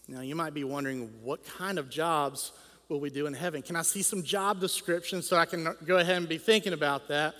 Now, 0.08 0.22
you 0.22 0.34
might 0.34 0.54
be 0.54 0.64
wondering 0.64 1.10
what 1.22 1.44
kind 1.44 1.78
of 1.78 1.90
jobs 1.90 2.52
will 2.88 3.00
we 3.00 3.10
do 3.10 3.26
in 3.26 3.34
heaven? 3.34 3.62
Can 3.62 3.76
I 3.76 3.82
see 3.82 4.02
some 4.02 4.22
job 4.22 4.58
descriptions 4.58 5.26
so 5.26 5.36
I 5.36 5.44
can 5.44 5.76
go 5.84 5.98
ahead 5.98 6.16
and 6.16 6.28
be 6.28 6.38
thinking 6.38 6.72
about 6.72 7.08
that? 7.08 7.34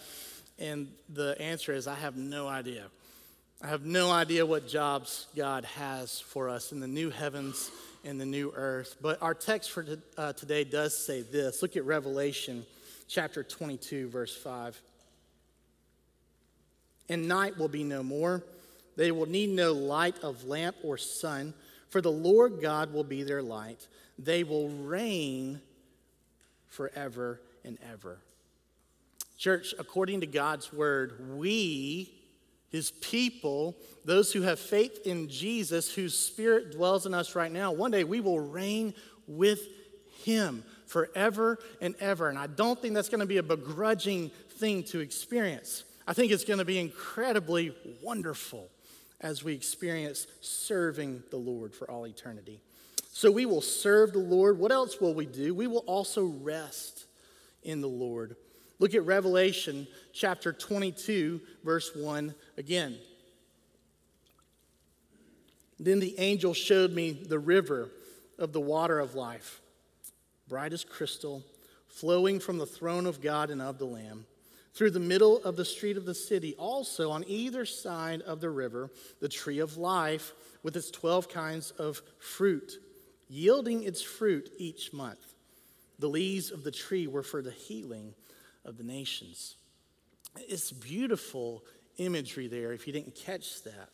And 0.59 0.89
the 1.09 1.41
answer 1.41 1.73
is 1.73 1.87
I 1.87 1.97
have 1.97 2.17
no 2.17 2.47
idea. 2.47 2.85
I 3.63 3.69
have 3.69 3.85
no 3.85 4.11
idea 4.11 4.47
what 4.47 4.67
jobs 4.67 5.27
God 5.37 5.67
has 5.67 6.19
for 6.19 6.49
us 6.49 6.73
in 6.73 6.81
the 6.81 6.89
new 6.89 7.11
heavens 7.11 7.71
and 8.07 8.19
the 8.19 8.25
new 8.25 8.51
earth. 8.57 8.97
But 9.03 9.21
our 9.21 9.35
text 9.35 9.71
for 9.71 9.85
uh, 10.17 10.33
today 10.33 10.65
does 10.65 10.97
say 10.97 11.21
this. 11.21 11.61
Look 11.61 11.77
at 11.77 11.85
Revelation 11.85 12.65
chapter 13.07 13.43
22, 13.43 14.09
verse 14.09 14.35
5. 14.35 14.81
And 17.11 17.29
night 17.29 17.59
will 17.59 17.69
be 17.69 17.85
no 17.85 18.03
more. 18.03 18.43
They 18.97 19.11
will 19.11 19.29
need 19.29 19.51
no 19.51 19.73
light 19.73 20.17
of 20.23 20.45
lamp 20.45 20.77
or 20.83 20.97
sun, 20.97 21.53
for 21.91 22.01
the 22.01 22.11
Lord 22.11 22.63
God 22.63 22.95
will 22.95 23.05
be 23.05 23.25
their 23.25 23.43
light. 23.43 23.87
They 24.19 24.43
will 24.43 24.71
reign 24.71 25.61
forever 26.69 27.43
and 27.63 27.77
ever. 27.93 28.21
Church, 29.37 29.75
according 29.79 30.23
to 30.23 30.27
God's 30.27 30.73
word, 30.73 31.37
we 31.37 32.20
his 32.71 32.93
people, 32.93 33.77
those 34.05 34.33
who 34.33 34.43
have 34.43 34.59
faith 34.59 35.07
in 35.07 35.29
Jesus, 35.29 35.93
whose 35.93 36.17
spirit 36.17 36.73
dwells 36.73 37.05
in 37.05 37.15
us 37.15 37.35
right 37.35 37.51
now, 37.51 37.73
one 37.73 37.91
day 37.91 38.05
we 38.05 38.21
will 38.21 38.41
reign 38.41 38.95
with 39.27 39.67
him 40.23 40.65
forever 40.87 41.59
and 41.81 41.95
ever. 42.01 42.29
And 42.29 42.39
I 42.39 42.47
don't 42.47 42.81
think 42.81 42.95
that's 42.95 43.09
going 43.09 43.21
to 43.21 43.27
be 43.27 43.39
a 43.39 43.43
begrudging 43.43 44.31
thing 44.51 44.85
to 44.85 45.01
experience. 45.01 45.85
I 46.07 46.13
think 46.13 46.33
it's 46.33 46.45
going 46.45 46.59
to 46.59 46.65
be 46.65 46.79
incredibly 46.79 47.75
wonderful 48.03 48.69
as 49.21 49.45
we 49.45 49.53
experience 49.53 50.27
serving 50.41 51.23
the 51.31 51.37
Lord 51.37 51.75
for 51.75 51.91
all 51.91 52.07
eternity. 52.07 52.61
So 53.13 53.31
we 53.31 53.47
will 53.47 53.61
serve 53.61 54.13
the 54.13 54.19
Lord. 54.19 54.59
What 54.59 54.73
else 54.73 55.01
will 55.01 55.15
we 55.15 55.27
do? 55.27 55.55
We 55.55 55.67
will 55.67 55.85
also 55.87 56.25
rest 56.25 57.05
in 57.63 57.81
the 57.81 57.89
Lord. 57.89 58.37
Look 58.81 58.95
at 58.95 59.05
Revelation 59.05 59.87
chapter 60.15 60.55
22, 60.55 61.43
verse 61.63 61.95
1 61.95 62.35
again. 62.57 62.97
Then 65.79 66.01
the 66.01 66.19
angel 66.19 66.55
showed 66.55 66.93
me 66.93 67.13
the 67.13 67.39
river 67.39 67.91
of 68.39 68.55
the 68.55 68.61
water 68.61 68.99
of 68.99 69.15
life, 69.15 69.61
bright 70.49 70.73
as 70.73 70.83
crystal, 70.83 71.43
flowing 71.89 72.41
from 72.41 72.57
the 72.57 72.65
throne 72.65 73.07
of 73.07 73.21
God 73.21 73.51
and 73.51 73.61
of 73.61 73.79
the 73.79 73.85
Lamb. 73.85 74.25
Through 74.73 74.93
the 74.93 75.01
middle 75.01 75.43
of 75.45 75.57
the 75.57 75.65
street 75.67 75.99
of 75.99 76.07
the 76.07 76.15
city, 76.15 76.55
also 76.55 77.11
on 77.11 77.25
either 77.27 77.67
side 77.67 78.23
of 78.23 78.41
the 78.41 78.49
river, 78.49 78.91
the 79.21 79.29
tree 79.29 79.59
of 79.59 79.77
life 79.77 80.33
with 80.63 80.75
its 80.75 80.91
12 80.91 81.29
kinds 81.29 81.73
of 81.73 82.01
fruit, 82.19 82.79
yielding 83.29 83.83
its 83.83 84.01
fruit 84.01 84.51
each 84.57 84.95
month. 84.95 85.35
The 85.99 86.09
leaves 86.09 86.51
of 86.51 86.65
the 86.65 86.71
tree 86.71 87.07
were 87.07 87.23
for 87.23 87.43
the 87.43 87.51
healing 87.51 88.15
of 88.65 88.77
the 88.77 88.85
nations. 88.85 89.57
It's 90.37 90.71
beautiful 90.73 91.65
imagery 91.99 92.49
there 92.49 92.73
if 92.73 92.87
you 92.87 92.93
didn't 92.93 93.15
catch 93.15 93.63
that. 93.65 93.91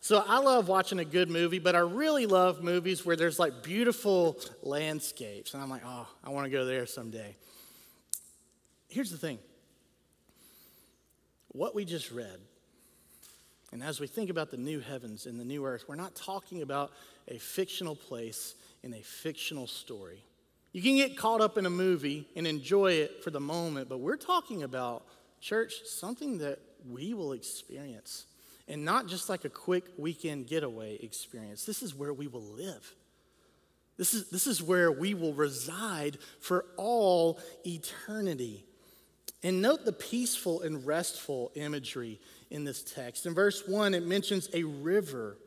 So 0.00 0.22
I 0.26 0.38
love 0.38 0.68
watching 0.68 1.00
a 1.00 1.04
good 1.04 1.28
movie, 1.28 1.58
but 1.58 1.74
I 1.74 1.80
really 1.80 2.26
love 2.26 2.62
movies 2.62 3.04
where 3.04 3.16
there's 3.16 3.38
like 3.38 3.62
beautiful 3.62 4.38
landscapes. 4.62 5.54
And 5.54 5.62
I'm 5.62 5.68
like, 5.68 5.82
oh, 5.84 6.06
I 6.22 6.30
want 6.30 6.44
to 6.44 6.50
go 6.50 6.64
there 6.64 6.86
someday. 6.86 7.34
Here's 8.88 9.10
the 9.10 9.18
thing 9.18 9.38
what 11.48 11.74
we 11.74 11.84
just 11.84 12.12
read, 12.12 12.38
and 13.72 13.82
as 13.82 14.00
we 14.00 14.06
think 14.06 14.30
about 14.30 14.50
the 14.50 14.56
new 14.56 14.80
heavens 14.80 15.26
and 15.26 15.38
the 15.38 15.44
new 15.44 15.66
earth, 15.66 15.84
we're 15.88 15.96
not 15.96 16.14
talking 16.14 16.62
about 16.62 16.92
a 17.26 17.38
fictional 17.38 17.96
place 17.96 18.54
in 18.82 18.94
a 18.94 19.00
fictional 19.02 19.66
story. 19.66 20.22
You 20.72 20.82
can 20.82 20.96
get 20.96 21.16
caught 21.16 21.40
up 21.40 21.56
in 21.56 21.66
a 21.66 21.70
movie 21.70 22.28
and 22.36 22.46
enjoy 22.46 22.92
it 22.92 23.24
for 23.24 23.30
the 23.30 23.40
moment, 23.40 23.88
but 23.88 23.98
we're 23.98 24.16
talking 24.16 24.62
about, 24.62 25.04
church, 25.40 25.74
something 25.86 26.38
that 26.38 26.58
we 26.88 27.14
will 27.14 27.32
experience. 27.32 28.26
And 28.66 28.84
not 28.84 29.06
just 29.06 29.28
like 29.28 29.44
a 29.44 29.48
quick 29.48 29.84
weekend 29.96 30.46
getaway 30.46 30.96
experience. 30.96 31.64
This 31.64 31.82
is 31.82 31.94
where 31.94 32.12
we 32.12 32.26
will 32.26 32.42
live. 32.42 32.94
This 33.96 34.12
is, 34.14 34.28
this 34.28 34.46
is 34.46 34.62
where 34.62 34.92
we 34.92 35.14
will 35.14 35.32
reside 35.32 36.18
for 36.40 36.66
all 36.76 37.40
eternity. 37.66 38.64
And 39.42 39.62
note 39.62 39.84
the 39.84 39.92
peaceful 39.92 40.62
and 40.62 40.86
restful 40.86 41.50
imagery 41.54 42.20
in 42.50 42.64
this 42.64 42.82
text. 42.82 43.24
In 43.24 43.34
verse 43.34 43.66
1, 43.66 43.94
it 43.94 44.06
mentions 44.06 44.48
a 44.52 44.64
river 44.64 45.38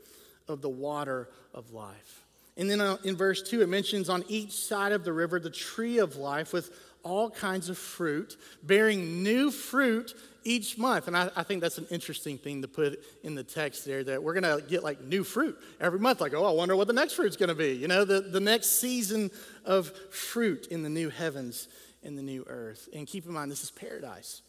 of 0.47 0.61
the 0.61 0.69
water 0.69 1.29
of 1.53 1.71
life. 1.71 2.20
And 2.57 2.69
then 2.69 2.81
uh, 2.81 2.97
in 3.03 3.15
verse 3.15 3.41
2, 3.41 3.61
it 3.61 3.69
mentions 3.69 4.09
on 4.09 4.23
each 4.27 4.51
side 4.51 4.91
of 4.91 5.03
the 5.03 5.13
river 5.13 5.39
the 5.39 5.49
tree 5.49 5.99
of 5.99 6.17
life 6.17 6.53
with 6.53 6.71
all 7.03 7.29
kinds 7.29 7.69
of 7.69 7.77
fruit, 7.77 8.37
bearing 8.63 9.23
new 9.23 9.51
fruit 9.51 10.13
each 10.43 10.77
month. 10.77 11.07
And 11.07 11.17
I, 11.17 11.29
I, 11.35 11.43
think 11.43 11.61
that's 11.61 11.77
an 11.77 11.87
interesting 11.89 12.37
thing 12.37 12.61
to 12.61 12.67
put 12.67 12.99
in 13.23 13.35
the 13.35 13.43
text 13.43 13.85
there 13.85 14.03
that 14.03 14.21
we're 14.21 14.39
going 14.39 14.61
to 14.61 14.65
get 14.67 14.83
like 14.83 15.01
new 15.01 15.23
fruit 15.23 15.57
every 15.79 15.99
month. 15.99 16.21
Like, 16.21 16.33
oh, 16.33 16.45
I 16.45 16.51
wonder 16.51 16.75
what 16.75 16.87
the 16.87 16.93
next 16.93 17.13
fruit's 17.13 17.37
going 17.37 17.49
to 17.49 17.55
be. 17.55 17.73
You 17.73 17.87
know, 17.87 18.05
the, 18.05 18.21
the 18.21 18.39
next 18.39 18.79
season 18.79 19.31
of 19.65 19.91
fruit 20.11 20.67
in 20.67 20.83
the 20.83 20.89
new 20.89 21.09
heavens 21.09 21.67
and 22.03 22.17
the 22.17 22.23
new 22.23 22.43
earth. 22.47 22.89
And 22.93 23.07
keep 23.07 23.25
in 23.25 23.33
mind, 23.33 23.51
this 23.51 23.63
is 23.63 23.71
paradise. 23.71 24.41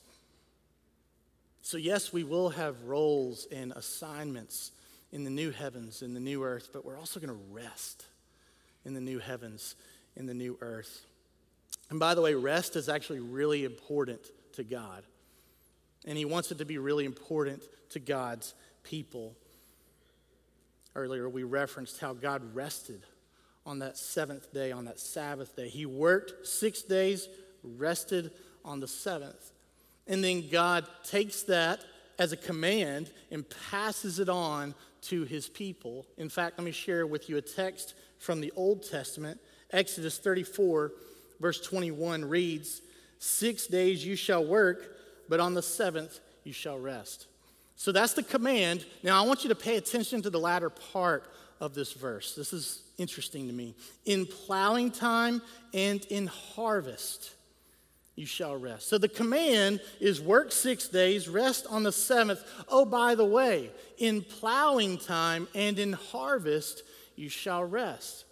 So, 1.63 1.77
yes, 1.77 2.13
we 2.13 2.25
will 2.25 2.51
have 2.51 2.83
roles 2.83 3.47
and 3.53 3.73
assignments 3.73 4.73
in 5.13 5.25
the 5.25 5.31
new 5.31 5.51
heavens 5.51 6.03
and 6.03 6.17
the 6.17 6.21
new 6.21 6.43
earth, 6.43 6.71
but 6.73 6.85
we're 6.85 6.99
also 6.99 7.21
going 7.21 7.29
to 7.29 7.45
rest 7.53 8.07
in 8.85 8.95
the 8.95 9.01
new 9.01 9.19
heavens 9.19 9.77
in 10.17 10.27
the 10.27 10.35
new 10.35 10.59
earth. 10.61 11.05
And 11.91 12.01
by 12.01 12.15
the 12.15 12.23
way, 12.23 12.35
rest 12.35 12.77
is 12.77 12.89
actually 12.89 13.21
really 13.21 13.65
important 13.65 14.21
to 14.55 14.65
God. 14.65 15.05
And 16.07 16.17
He 16.19 16.25
wants 16.25 16.51
it 16.51 16.59
to 16.59 16.65
be 16.65 16.79
really 16.79 17.05
important 17.05 17.63
to 17.91 18.01
God's 18.01 18.55
people. 18.83 19.35
Earlier, 20.95 21.29
we 21.29 21.43
referenced 21.43 22.01
how 22.01 22.15
God 22.15 22.55
rested 22.55 23.03
on 23.65 23.79
that 23.79 23.97
seventh 23.97 24.53
day, 24.53 24.73
on 24.73 24.87
that 24.87 24.99
Sabbath 24.99 25.55
day. 25.55 25.69
He 25.69 25.87
worked 25.87 26.47
six 26.47 26.83
days, 26.83 27.29
rested 27.63 28.33
on 28.65 28.81
the 28.81 28.89
seventh. 28.89 29.53
And 30.07 30.23
then 30.23 30.49
God 30.51 30.87
takes 31.05 31.43
that 31.45 31.81
as 32.23 32.31
a 32.31 32.37
command 32.37 33.11
and 33.33 33.45
passes 33.73 34.21
it 34.21 34.29
on 34.29 34.77
to 35.01 35.25
his 35.25 35.49
people. 35.49 36.07
In 36.17 36.29
fact, 36.29 36.57
let 36.57 36.65
me 36.65 36.71
share 36.71 37.05
with 37.05 37.29
you 37.29 37.37
a 37.37 37.43
text 37.43 37.95
from 38.21 38.41
the 38.41 38.53
Old 38.55 38.89
Testament. 38.89 39.41
Exodus 39.73 40.19
34, 40.19 40.93
verse 41.41 41.61
21 41.61 42.25
reads, 42.25 42.81
Six 43.19 43.67
days 43.67 44.07
you 44.07 44.15
shall 44.15 44.45
work, 44.45 44.97
but 45.29 45.41
on 45.41 45.55
the 45.55 45.63
seventh 45.63 46.21
you 46.45 46.53
shall 46.53 46.79
rest. 46.79 47.27
So 47.75 47.91
that's 47.91 48.13
the 48.13 48.23
command. 48.23 48.85
Now 49.03 49.21
I 49.21 49.27
want 49.27 49.43
you 49.43 49.49
to 49.49 49.57
pay 49.57 49.77
attention 49.77 50.23
to 50.23 50.31
the 50.31 50.39
latter 50.39 50.71
part 50.71 51.29
of 51.61 51.75
this 51.75 51.93
verse. 51.93 52.37
This 52.37 52.53
is 52.53 52.83
interesting 52.99 53.49
to 53.49 53.53
me. 53.53 53.75
In 54.05 54.27
plowing 54.27 54.93
time 54.93 55.43
and 55.75 56.05
in 56.05 56.29
harvest 56.29 57.35
you 58.15 58.27
shall 58.27 58.57
rest. 58.57 58.89
So 58.89 58.99
the 58.99 59.09
command 59.09 59.81
is 60.01 60.21
work 60.21 60.53
six 60.53 60.89
days, 60.89 61.29
rest 61.29 61.67
on 61.69 61.83
the 61.83 61.93
seventh. 61.93 62.43
Oh, 62.69 62.85
by 62.85 63.15
the 63.15 63.25
way, 63.25 63.71
in 63.99 64.23
plowing 64.23 64.99
time 64.99 65.49
and 65.55 65.79
in 65.79 65.95
harvest, 65.95 66.83
you 67.17 67.29
shall 67.29 67.65
rest. 67.65 68.25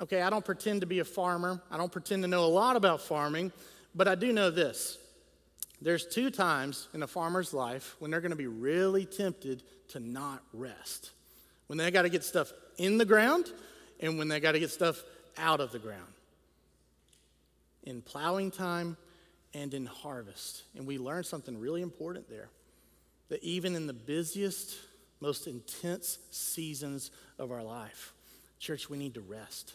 Okay, 0.00 0.22
I 0.22 0.30
don't 0.30 0.44
pretend 0.44 0.82
to 0.82 0.86
be 0.86 1.00
a 1.00 1.04
farmer. 1.04 1.60
I 1.70 1.76
don't 1.76 1.90
pretend 1.90 2.22
to 2.22 2.28
know 2.28 2.44
a 2.44 2.46
lot 2.46 2.76
about 2.76 3.00
farming, 3.00 3.50
but 3.94 4.06
I 4.06 4.14
do 4.14 4.32
know 4.32 4.50
this. 4.50 4.98
There's 5.82 6.06
two 6.06 6.30
times 6.30 6.88
in 6.94 7.02
a 7.02 7.06
farmer's 7.06 7.52
life 7.52 7.96
when 7.98 8.10
they're 8.10 8.20
going 8.20 8.30
to 8.30 8.36
be 8.36 8.46
really 8.46 9.04
tempted 9.04 9.62
to 9.88 10.00
not 10.00 10.42
rest. 10.52 11.10
When 11.66 11.76
they 11.76 11.90
got 11.90 12.02
to 12.02 12.08
get 12.08 12.24
stuff 12.24 12.52
in 12.78 12.98
the 12.98 13.04
ground 13.04 13.50
and 14.00 14.16
when 14.16 14.28
they 14.28 14.38
got 14.38 14.52
to 14.52 14.60
get 14.60 14.70
stuff 14.70 15.02
out 15.36 15.60
of 15.60 15.72
the 15.72 15.78
ground 15.78 16.06
in 17.86 18.02
plowing 18.02 18.50
time 18.50 18.96
and 19.54 19.72
in 19.72 19.86
harvest. 19.86 20.64
And 20.76 20.86
we 20.86 20.98
learned 20.98 21.24
something 21.24 21.58
really 21.58 21.80
important 21.80 22.28
there 22.28 22.48
that 23.28 23.42
even 23.42 23.74
in 23.74 23.86
the 23.86 23.92
busiest, 23.92 24.76
most 25.20 25.46
intense 25.46 26.18
seasons 26.30 27.10
of 27.38 27.50
our 27.50 27.62
life, 27.62 28.12
church, 28.58 28.90
we 28.90 28.98
need 28.98 29.14
to 29.14 29.20
rest. 29.20 29.72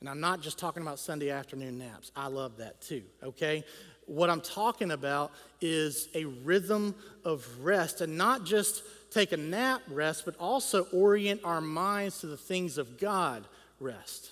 And 0.00 0.08
I'm 0.08 0.20
not 0.20 0.40
just 0.40 0.58
talking 0.58 0.82
about 0.82 0.98
Sunday 0.98 1.30
afternoon 1.30 1.78
naps. 1.78 2.10
I 2.16 2.28
love 2.28 2.56
that 2.58 2.80
too, 2.80 3.02
okay? 3.22 3.64
What 4.06 4.30
I'm 4.30 4.40
talking 4.40 4.90
about 4.90 5.32
is 5.60 6.08
a 6.14 6.24
rhythm 6.24 6.94
of 7.24 7.46
rest 7.60 8.00
and 8.00 8.18
not 8.18 8.44
just 8.44 8.82
take 9.10 9.32
a 9.32 9.36
nap 9.36 9.82
rest, 9.88 10.24
but 10.24 10.34
also 10.38 10.84
orient 10.92 11.42
our 11.44 11.60
minds 11.60 12.20
to 12.20 12.26
the 12.26 12.36
things 12.36 12.78
of 12.78 12.98
God 12.98 13.44
rest. 13.78 14.30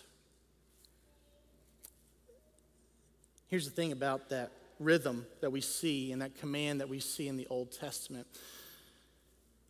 Here's 3.51 3.65
the 3.65 3.75
thing 3.75 3.91
about 3.93 4.29
that 4.31 4.53
rhythm 4.79 5.27
that 5.41 5.51
we 5.51 5.61
see 5.61 6.13
and 6.13 6.23
that 6.23 6.39
command 6.39 6.81
that 6.81 6.89
we 6.89 7.01
see 7.01 7.27
in 7.29 7.37
the 7.37 7.49
Old 7.51 7.73
Testament. 7.73 8.27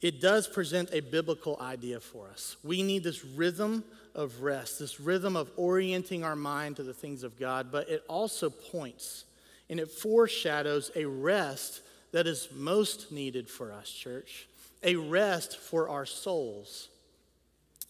It 0.02 0.20
does 0.20 0.46
present 0.46 0.90
a 0.92 1.00
biblical 1.00 1.58
idea 1.60 2.00
for 2.00 2.28
us. 2.28 2.56
We 2.62 2.82
need 2.82 3.04
this 3.04 3.24
rhythm 3.24 3.84
of 4.14 4.42
rest, 4.42 4.78
this 4.78 5.00
rhythm 5.00 5.36
of 5.36 5.50
orienting 5.56 6.24
our 6.24 6.36
mind 6.36 6.76
to 6.76 6.82
the 6.82 6.94
things 6.94 7.22
of 7.22 7.38
God, 7.38 7.72
but 7.72 7.88
it 7.88 8.02
also 8.08 8.50
points 8.50 9.24
and 9.68 9.80
it 9.80 9.90
foreshadows 9.90 10.90
a 10.96 11.04
rest 11.04 11.82
that 12.12 12.26
is 12.26 12.48
most 12.54 13.12
needed 13.12 13.48
for 13.48 13.72
us, 13.72 13.90
church. 13.90 14.46
a 14.82 14.96
rest 14.96 15.58
for 15.58 15.88
our 15.88 16.06
souls. 16.06 16.88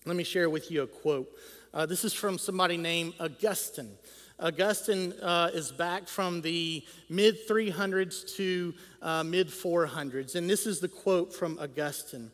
Let 0.04 0.16
me 0.16 0.24
share 0.24 0.50
with 0.50 0.70
you 0.70 0.82
a 0.82 0.86
quote. 0.86 1.30
Uh, 1.72 1.86
this 1.86 2.04
is 2.04 2.12
from 2.12 2.38
somebody 2.38 2.76
named 2.76 3.14
Augustine. 3.20 3.92
Augustine 4.40 5.12
uh, 5.22 5.50
is 5.52 5.70
back 5.70 6.08
from 6.08 6.40
the 6.40 6.82
mid 7.08 7.46
300s 7.46 8.36
to 8.36 8.74
uh, 9.02 9.22
mid 9.22 9.48
400s. 9.48 10.34
And 10.34 10.48
this 10.48 10.66
is 10.66 10.80
the 10.80 10.88
quote 10.88 11.34
from 11.34 11.58
Augustine 11.58 12.30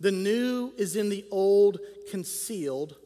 The 0.00 0.12
new 0.12 0.72
is 0.78 0.96
in 0.96 1.08
the 1.08 1.24
old 1.30 1.78
concealed, 2.10 2.96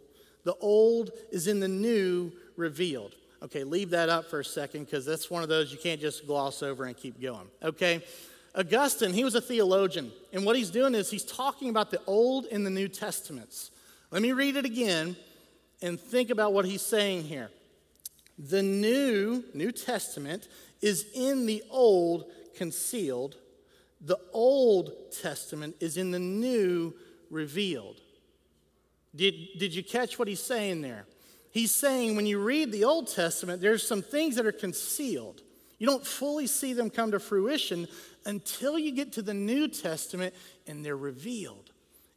the 0.45 0.55
old 0.61 1.11
is 1.31 1.47
in 1.47 1.61
the 1.61 1.69
new 1.69 2.33
revealed. 2.57 3.15
Okay, 3.43 3.65
leave 3.65 3.91
that 3.91 4.09
up 4.09 4.31
for 4.31 4.41
a 4.41 4.45
second 4.45 4.85
because 4.85 5.05
that's 5.05 5.29
one 5.29 5.43
of 5.43 5.49
those 5.49 5.73
you 5.73 5.79
can't 5.79 6.01
just 6.01 6.27
gloss 6.27 6.63
over 6.63 6.85
and 6.85 6.97
keep 6.97 7.21
going. 7.21 7.49
Okay? 7.63 8.03
Augustine, 8.55 9.13
he 9.13 9.25
was 9.25 9.35
a 9.35 9.41
theologian. 9.41 10.13
And 10.33 10.45
what 10.45 10.57
he's 10.57 10.71
doing 10.71 10.95
is 10.95 11.11
he's 11.11 11.25
talking 11.25 11.69
about 11.71 11.91
the 11.91 12.01
Old 12.07 12.45
and 12.47 12.65
the 12.65 12.71
New 12.71 12.87
Testaments. 12.87 13.71
Let 14.13 14.23
me 14.23 14.33
read 14.33 14.57
it 14.57 14.65
again 14.65 15.17
and 15.81 15.99
think 15.99 16.31
about 16.31 16.53
what 16.53 16.67
he's 16.67 16.83
saying 16.83 17.25
here. 17.25 17.51
The 18.49 18.63
new 18.63 19.45
New 19.55 19.71
Testament 19.71 20.49
is 20.81 21.07
in 21.15 21.47
the 21.47 21.63
old 21.71 22.31
concealed. 22.57 23.37
The 24.01 24.19
Old 24.33 24.93
Testament 25.23 25.77
is 25.79 25.97
in 25.97 26.11
the 26.11 26.19
new 26.19 26.93
revealed. 27.31 28.01
Did, 29.15 29.35
did 29.59 29.75
you 29.75 29.85
catch 29.85 30.19
what 30.19 30.27
he's 30.27 30.43
saying 30.43 30.81
there? 30.81 31.07
He's 31.53 31.73
saying 31.73 32.17
when 32.17 32.27
you 32.27 32.41
read 32.41 32.73
the 32.73 32.85
Old 32.85 33.09
Testament, 33.09 33.61
there's 33.61 33.87
some 33.87 34.03
things 34.03 34.37
that 34.37 34.47
are 34.47 34.53
concealed. 34.53 35.43
You 35.79 35.87
don't 35.87 36.07
fully 36.07 36.47
see 36.47 36.73
them 36.73 36.91
come 36.91 37.13
to 37.13 37.21
fruition 37.21 37.87
until 38.25 38.79
you 38.79 38.93
get 38.93 39.13
to 39.13 39.23
the 39.23 39.35
New 39.35 39.69
Testament 39.69 40.35
and 40.67 40.85
they're 40.85 40.97
revealed. 40.97 41.62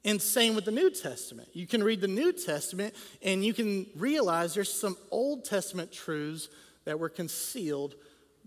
And 0.05 0.21
same 0.21 0.53
with 0.53 0.65
the 0.65 0.71
New 0.71 0.91
Testament. 0.91 1.49
You 1.53 1.65
can 1.65 1.83
read 1.83 1.99
the 1.99 2.07
New 2.07 2.31
Testament 2.31 2.93
and 3.23 3.43
you 3.43 3.53
can 3.53 3.87
realize 3.97 4.53
there's 4.53 4.71
some 4.71 4.95
Old 5.09 5.43
Testament 5.43 5.91
truths 5.91 6.47
that 6.85 6.99
were 6.99 7.09
concealed 7.09 7.95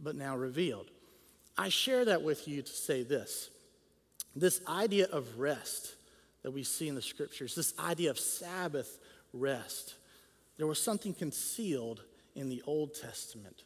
but 0.00 0.14
now 0.14 0.36
revealed. 0.36 0.86
I 1.58 1.68
share 1.68 2.04
that 2.04 2.22
with 2.22 2.46
you 2.46 2.62
to 2.62 2.72
say 2.72 3.02
this 3.02 3.50
this 4.36 4.60
idea 4.68 5.06
of 5.06 5.40
rest 5.40 5.94
that 6.42 6.52
we 6.52 6.62
see 6.62 6.86
in 6.86 6.94
the 6.94 7.02
scriptures, 7.02 7.56
this 7.56 7.74
idea 7.80 8.10
of 8.10 8.20
Sabbath 8.20 8.98
rest, 9.32 9.94
there 10.58 10.66
was 10.68 10.80
something 10.80 11.12
concealed 11.12 12.02
in 12.36 12.48
the 12.48 12.62
Old 12.66 12.94
Testament. 12.94 13.64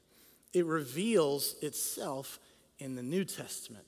It 0.55 0.65
reveals 0.65 1.57
itself 1.61 2.39
in 2.79 2.95
the 2.95 3.03
New 3.03 3.25
Testament. 3.25 3.87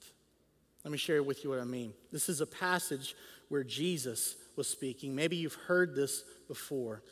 Let 0.85 0.93
me 0.93 0.99
share 0.99 1.23
with 1.23 1.43
you 1.43 1.51
what 1.51 1.59
I 1.59 1.65
mean. 1.65 1.95
This 2.13 2.29
is 2.29 2.43
a 2.43 2.47
passage 2.47 3.15
where 3.49 3.65
Jesus 3.65 4.37
was 4.57 4.69
speaking. 4.69 5.15
Maybe 5.15 5.37
you've 5.37 5.55
heard 5.55 5.95
this 5.95 6.25
before. 6.49 7.03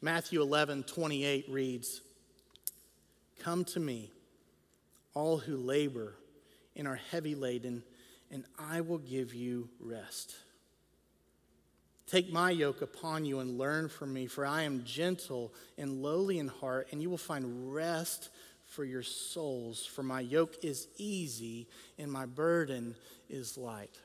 Matthew 0.00 0.40
11, 0.40 0.84
28 0.84 1.46
reads, 1.50 2.00
Come 3.40 3.64
to 3.66 3.80
me, 3.80 4.10
all 5.14 5.38
who 5.38 5.56
labor 5.56 6.14
and 6.76 6.86
are 6.86 7.00
heavy 7.10 7.34
laden, 7.34 7.82
and 8.30 8.44
I 8.58 8.80
will 8.80 8.98
give 8.98 9.34
you 9.34 9.68
rest. 9.80 10.34
Take 12.06 12.32
my 12.32 12.50
yoke 12.50 12.82
upon 12.82 13.24
you 13.24 13.38
and 13.38 13.58
learn 13.58 13.88
from 13.88 14.12
me, 14.12 14.26
for 14.26 14.44
I 14.44 14.62
am 14.62 14.84
gentle 14.84 15.52
and 15.78 16.02
lowly 16.02 16.38
in 16.38 16.48
heart, 16.48 16.88
and 16.90 17.00
you 17.00 17.08
will 17.08 17.16
find 17.16 17.72
rest 17.72 18.30
for 18.66 18.84
your 18.84 19.02
souls. 19.02 19.84
For 19.84 20.02
my 20.02 20.20
yoke 20.20 20.56
is 20.64 20.88
easy 20.96 21.68
and 21.98 22.10
my 22.10 22.26
burden 22.26 22.94
is 23.28 23.58
light. 23.58 23.96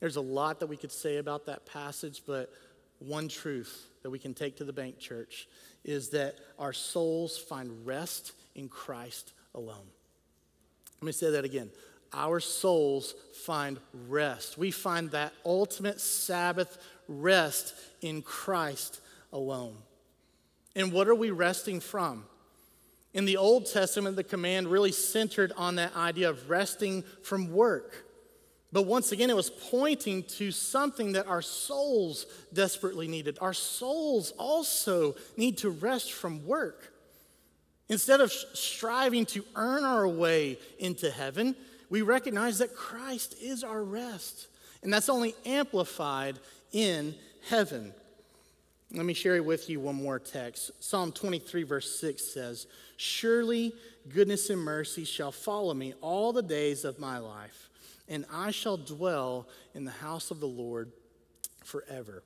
There's 0.00 0.16
a 0.16 0.20
lot 0.20 0.60
that 0.60 0.66
we 0.66 0.76
could 0.76 0.92
say 0.92 1.16
about 1.16 1.46
that 1.46 1.66
passage, 1.66 2.22
but 2.26 2.52
one 2.98 3.28
truth 3.28 3.88
that 4.02 4.10
we 4.10 4.18
can 4.18 4.34
take 4.34 4.56
to 4.56 4.64
the 4.64 4.72
bank 4.72 4.98
church 4.98 5.48
is 5.84 6.10
that 6.10 6.36
our 6.58 6.72
souls 6.72 7.38
find 7.38 7.86
rest 7.86 8.32
in 8.54 8.68
Christ 8.68 9.32
alone. 9.54 9.86
Let 11.00 11.06
me 11.06 11.12
say 11.12 11.30
that 11.30 11.44
again. 11.44 11.70
Our 12.12 12.40
souls 12.40 13.14
find 13.44 13.78
rest. 14.08 14.56
We 14.56 14.70
find 14.70 15.10
that 15.10 15.32
ultimate 15.44 16.00
Sabbath 16.00 16.78
rest 17.06 17.74
in 18.00 18.22
Christ 18.22 19.00
alone. 19.32 19.76
And 20.74 20.92
what 20.92 21.08
are 21.08 21.14
we 21.14 21.30
resting 21.30 21.80
from? 21.80 22.24
In 23.14 23.24
the 23.24 23.36
Old 23.36 23.66
Testament, 23.66 24.16
the 24.16 24.24
command 24.24 24.68
really 24.68 24.92
centered 24.92 25.52
on 25.56 25.76
that 25.76 25.94
idea 25.96 26.30
of 26.30 26.48
resting 26.48 27.02
from 27.22 27.52
work. 27.52 28.07
But 28.70 28.82
once 28.82 29.12
again, 29.12 29.30
it 29.30 29.36
was 29.36 29.50
pointing 29.50 30.24
to 30.24 30.50
something 30.50 31.12
that 31.12 31.26
our 31.26 31.40
souls 31.40 32.26
desperately 32.52 33.08
needed. 33.08 33.38
Our 33.40 33.54
souls 33.54 34.32
also 34.32 35.16
need 35.36 35.58
to 35.58 35.70
rest 35.70 36.12
from 36.12 36.46
work. 36.46 36.92
Instead 37.88 38.20
of 38.20 38.30
striving 38.30 39.24
to 39.26 39.44
earn 39.54 39.84
our 39.84 40.06
way 40.06 40.58
into 40.78 41.10
heaven, 41.10 41.56
we 41.88 42.02
recognize 42.02 42.58
that 42.58 42.74
Christ 42.74 43.36
is 43.40 43.64
our 43.64 43.82
rest. 43.82 44.48
And 44.82 44.92
that's 44.92 45.08
only 45.08 45.34
amplified 45.46 46.38
in 46.70 47.14
heaven. 47.48 47.94
Let 48.92 49.06
me 49.06 49.14
share 49.14 49.42
with 49.42 49.70
you 49.70 49.80
one 49.80 49.96
more 49.96 50.18
text. 50.18 50.72
Psalm 50.80 51.12
23, 51.12 51.62
verse 51.62 51.98
6 51.98 52.22
says, 52.22 52.66
Surely 52.98 53.72
goodness 54.10 54.50
and 54.50 54.60
mercy 54.60 55.04
shall 55.04 55.32
follow 55.32 55.72
me 55.72 55.94
all 56.02 56.34
the 56.34 56.42
days 56.42 56.84
of 56.84 56.98
my 56.98 57.16
life 57.16 57.67
and 58.08 58.24
I 58.32 58.50
shall 58.50 58.76
dwell 58.76 59.48
in 59.74 59.84
the 59.84 59.90
house 59.90 60.30
of 60.30 60.40
the 60.40 60.46
Lord 60.46 60.92
forever. 61.64 62.22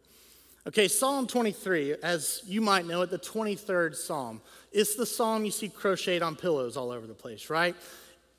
Okay, 0.66 0.86
Psalm 0.86 1.26
23, 1.26 1.96
as 2.02 2.42
you 2.46 2.60
might 2.60 2.86
know 2.86 3.02
it, 3.02 3.10
the 3.10 3.18
23rd 3.18 3.96
Psalm. 3.96 4.40
It's 4.70 4.94
the 4.94 5.06
psalm 5.06 5.44
you 5.44 5.50
see 5.50 5.68
crocheted 5.68 6.22
on 6.22 6.36
pillows 6.36 6.76
all 6.76 6.92
over 6.92 7.06
the 7.06 7.14
place, 7.14 7.50
right? 7.50 7.74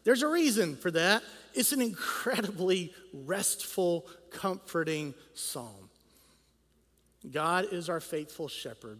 There's 0.05 0.23
a 0.23 0.27
reason 0.27 0.77
for 0.77 0.89
that. 0.91 1.21
It's 1.53 1.73
an 1.73 1.81
incredibly 1.81 2.93
restful, 3.13 4.07
comforting 4.31 5.13
psalm. 5.33 5.89
God 7.29 7.67
is 7.71 7.89
our 7.89 7.99
faithful 7.99 8.47
shepherd. 8.47 8.99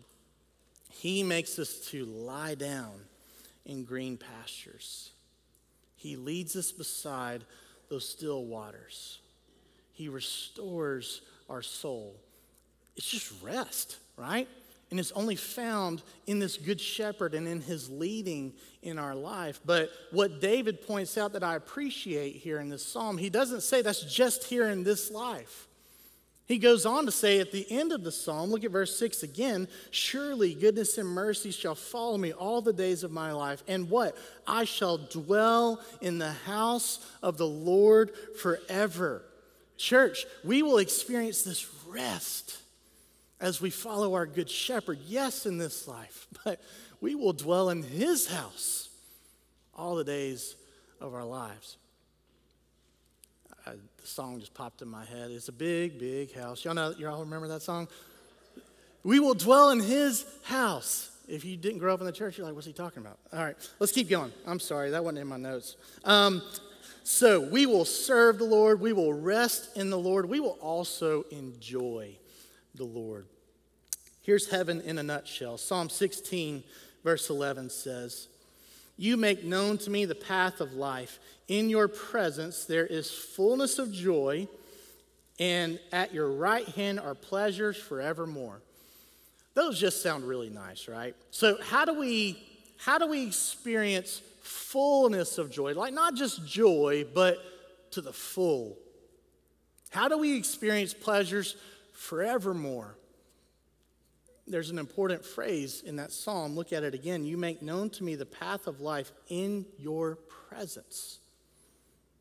He 0.89 1.23
makes 1.23 1.58
us 1.60 1.79
to 1.91 2.06
lie 2.06 2.56
down 2.56 2.91
in 3.65 3.84
green 3.84 4.17
pastures. 4.17 5.12
He 5.95 6.15
leads 6.15 6.56
us 6.56 6.71
beside 6.71 7.45
those 7.89 8.08
still 8.08 8.46
waters. 8.46 9.19
He 9.91 10.10
restores 10.10 11.22
our 11.50 11.62
soul. 11.62 12.15
It's 12.96 13.10
just 13.10 13.32
rest, 13.41 13.98
right? 14.17 14.48
And 14.91 15.00
it's 15.00 15.12
only 15.13 15.36
found 15.36 16.04
in 16.28 16.39
this 16.39 16.58
good 16.58 16.80
shepherd 16.80 17.34
and 17.34 17.48
in 17.48 17.62
his 17.62 17.89
leading 17.89 18.54
in 18.84 19.00
our 19.00 19.15
life. 19.15 19.60
But 19.65 19.89
what 20.12 20.39
David 20.39 20.86
points 20.86 21.17
out 21.17 21.34
that 21.34 21.43
I 21.43 21.56
appreciate 21.56 22.36
here 22.36 22.60
in 22.60 22.69
this 22.69 22.86
psalm, 22.86 23.17
he 23.17 23.30
doesn't 23.30 23.62
say 23.62 23.82
that's 23.82 24.04
just 24.04 24.43
here 24.43 24.69
in 24.69 24.84
this 24.84 25.10
life. 25.10 25.67
He 26.45 26.58
goes 26.58 26.86
on 26.86 27.06
to 27.06 27.12
say 27.12 27.39
at 27.39 27.51
the 27.51 27.65
end 27.71 27.93
of 27.93 28.03
the 28.03 28.12
psalm, 28.12 28.51
look 28.51 28.65
at 28.65 28.71
verse 28.71 28.97
6 28.99 29.23
again 29.23 29.67
Surely 29.91 30.53
goodness 30.53 30.97
and 30.97 31.08
mercy 31.08 31.51
shall 31.51 31.75
follow 31.75 32.17
me 32.17 32.34
all 32.34 32.62
the 32.62 32.73
days 32.73 33.03
of 33.03 33.12
my 33.12 33.32
life. 33.32 33.63
And 33.67 33.89
what? 33.89 34.17
I 34.45 34.65
shall 34.65 34.97
dwell 34.97 35.79
in 36.01 36.17
the 36.17 36.34
house 36.34 36.99
of 37.21 37.38
the 37.38 37.47
Lord 37.47 38.12
forever. 38.41 39.23
Church, 39.77 40.25
we 40.43 40.63
will 40.63 40.77
experience 40.79 41.43
this 41.43 41.67
rest 41.88 42.58
as 43.39 43.62
we 43.62 43.69
follow 43.69 44.13
our 44.13 44.25
good 44.25 44.49
shepherd. 44.49 44.99
Yes, 45.06 45.45
in 45.45 45.58
this 45.58 45.88
life, 45.88 46.27
but 46.43 46.62
we 46.99 47.15
will 47.15 47.34
dwell 47.34 47.69
in 47.69 47.84
his 47.84 48.27
house 48.27 48.89
all 49.75 49.95
the 49.95 50.03
days 50.03 50.56
of 50.99 51.13
our 51.13 51.25
lives. 51.25 51.77
I, 53.65 53.71
the 53.71 54.08
song 54.08 54.39
just 54.39 54.54
popped 54.54 54.82
in 54.82 54.89
my 54.89 55.06
head. 55.06 55.32
It's 55.32 55.47
a 55.47 55.54
big, 55.54 55.97
big 55.97 56.34
house. 56.36 56.65
Y'all 56.65 56.73
know, 56.73 56.93
y'all 56.97 57.21
remember 57.21 57.47
that 57.47 57.62
song? 57.62 57.88
We 59.04 59.19
will 59.19 59.34
dwell 59.34 59.69
in 59.69 59.80
his 59.80 60.26
house. 60.43 61.10
If 61.28 61.45
you 61.45 61.56
didn't 61.56 61.80
grow 61.80 61.93
up 61.93 62.02
in 62.02 62.06
the 62.06 62.12
church, 62.12 62.38
you're 62.38 62.45
like, 62.45 62.56
what's 62.56 62.67
he 62.67 62.73
talking 62.73 63.02
about? 63.02 63.17
All 63.32 63.39
right, 63.39 63.56
let's 63.80 63.93
keep 63.93 64.10
going. 64.10 64.32
I'm 64.45 64.60
sorry, 64.60 64.91
that 64.91 65.04
wasn't 65.04 65.19
in 65.19 65.28
my 65.28 65.38
notes. 65.38 65.78
Um, 66.04 66.41
so 67.04 67.39
we 67.39 67.65
will 67.65 67.86
serve 67.86 68.38
the 68.38 68.45
Lord, 68.45 68.82
we 68.82 68.91
will 68.93 69.13
rest 69.13 69.76
in 69.78 69.89
the 69.89 69.97
Lord, 69.97 70.28
we 70.28 70.39
will 70.39 70.58
also 70.62 71.23
enjoy 71.32 72.17
the 72.76 72.84
Lord. 72.84 73.28
Here's 74.21 74.49
heaven 74.49 74.82
in 74.82 74.97
a 74.97 75.04
nutshell. 75.04 75.58
Psalm 75.58 75.89
16, 75.89 76.63
verse 77.04 77.30
11 77.30 77.69
says, 77.69 78.28
You 78.97 79.17
make 79.17 79.43
known 79.43 79.77
to 79.79 79.89
me 79.89 80.06
the 80.06 80.15
path 80.15 80.62
of 80.62 80.73
life. 80.73 81.19
In 81.47 81.69
your 81.69 81.88
presence 81.88 82.65
there 82.65 82.86
is 82.86 83.12
fullness 83.12 83.79
of 83.79 83.91
joy, 83.91 84.47
and 85.39 85.79
at 85.91 86.13
your 86.13 86.29
right 86.29 86.67
hand 86.67 86.99
are 86.99 87.15
pleasures 87.15 87.77
forevermore. 87.77 88.62
Those 89.56 89.79
just 89.79 90.01
sound 90.01 90.23
really 90.23 90.49
nice, 90.49 90.88
right? 90.88 91.15
So 91.32 91.58
how 91.62 91.86
do 91.86 91.99
we 91.99 92.41
how 92.77 92.97
do 92.97 93.08
we 93.08 93.25
experience 93.25 94.21
fullness 94.41 95.38
of 95.38 95.49
joy? 95.49 95.73
Like 95.73 95.93
not 95.93 96.15
just 96.15 96.45
joy, 96.45 97.06
but 97.13 97.38
to 97.91 98.01
the 98.01 98.13
full. 98.13 98.77
How 99.89 100.08
do 100.08 100.17
we 100.17 100.36
experience 100.36 100.93
pleasures 100.93 101.56
forevermore? 101.93 102.95
There's 104.45 104.69
an 104.69 104.79
important 104.79 105.25
phrase 105.25 105.82
in 105.86 105.95
that 105.97 106.12
psalm. 106.12 106.56
Look 106.56 106.73
at 106.73 106.84
it 106.84 106.93
again. 106.93 107.23
You 107.23 107.38
make 107.38 107.62
known 107.62 107.89
to 107.91 108.03
me 108.03 108.15
the 108.15 108.25
path 108.25 108.67
of 108.67 108.82
life 108.82 109.12
in 109.29 109.65
your 109.77 110.17
presence. 110.49 111.19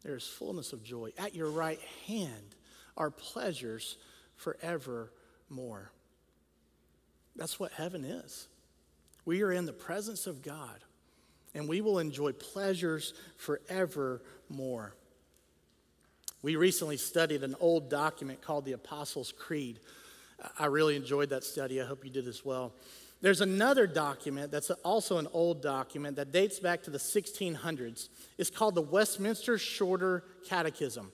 There 0.03 0.17
is 0.17 0.27
fullness 0.27 0.73
of 0.73 0.85
joy. 0.85 1.13
At 1.19 1.35
your 1.35 1.51
right 1.51 1.81
hand 2.07 2.55
are 2.97 3.11
pleasures 3.11 3.97
forevermore. 4.37 5.91
That's 7.37 7.59
what 7.59 7.73
heaven 7.73 8.05
is. 8.05 8.49
We 9.25 9.43
are 9.43 9.53
in 9.53 9.67
the 9.67 9.73
presence 9.73 10.27
of 10.27 10.43
God, 10.43 10.85
and 11.55 11.69
we 11.69 11.81
will 11.81 11.99
enjoy 11.99 12.33
pleasures 12.33 13.15
forevermore. 13.37 14.95
We 16.43 16.57
recently 16.57 16.97
studied 16.97 17.45
an 17.45 17.55
old 17.61 17.89
document 17.89 18.43
called 18.43 18.65
the 18.65 18.73
Apostles' 18.73 19.33
Creed. 19.33 19.79
I 20.59 20.67
really 20.67 20.97
enjoyed 20.97 21.31
that 21.31 21.45
study. 21.45 21.81
I 21.81 21.85
hope 21.85 22.05
you 22.05 22.11
did 22.11 22.27
as 22.27 22.45
well. 22.45 22.73
There's 23.21 23.41
another 23.41 23.87
document 23.87 24.51
that's 24.51 24.71
also 24.85 25.19
an 25.19 25.29
old 25.33 25.63
document 25.63 26.17
that 26.17 26.33
dates 26.33 26.59
back 26.59 26.83
to 26.83 26.91
the 26.91 26.99
1600s. 26.99 28.09
It's 28.37 28.51
called 28.51 28.75
the 28.75 28.83
Westminster 28.83 29.59
Shorter 29.59 30.25
Catechism. 30.49 31.13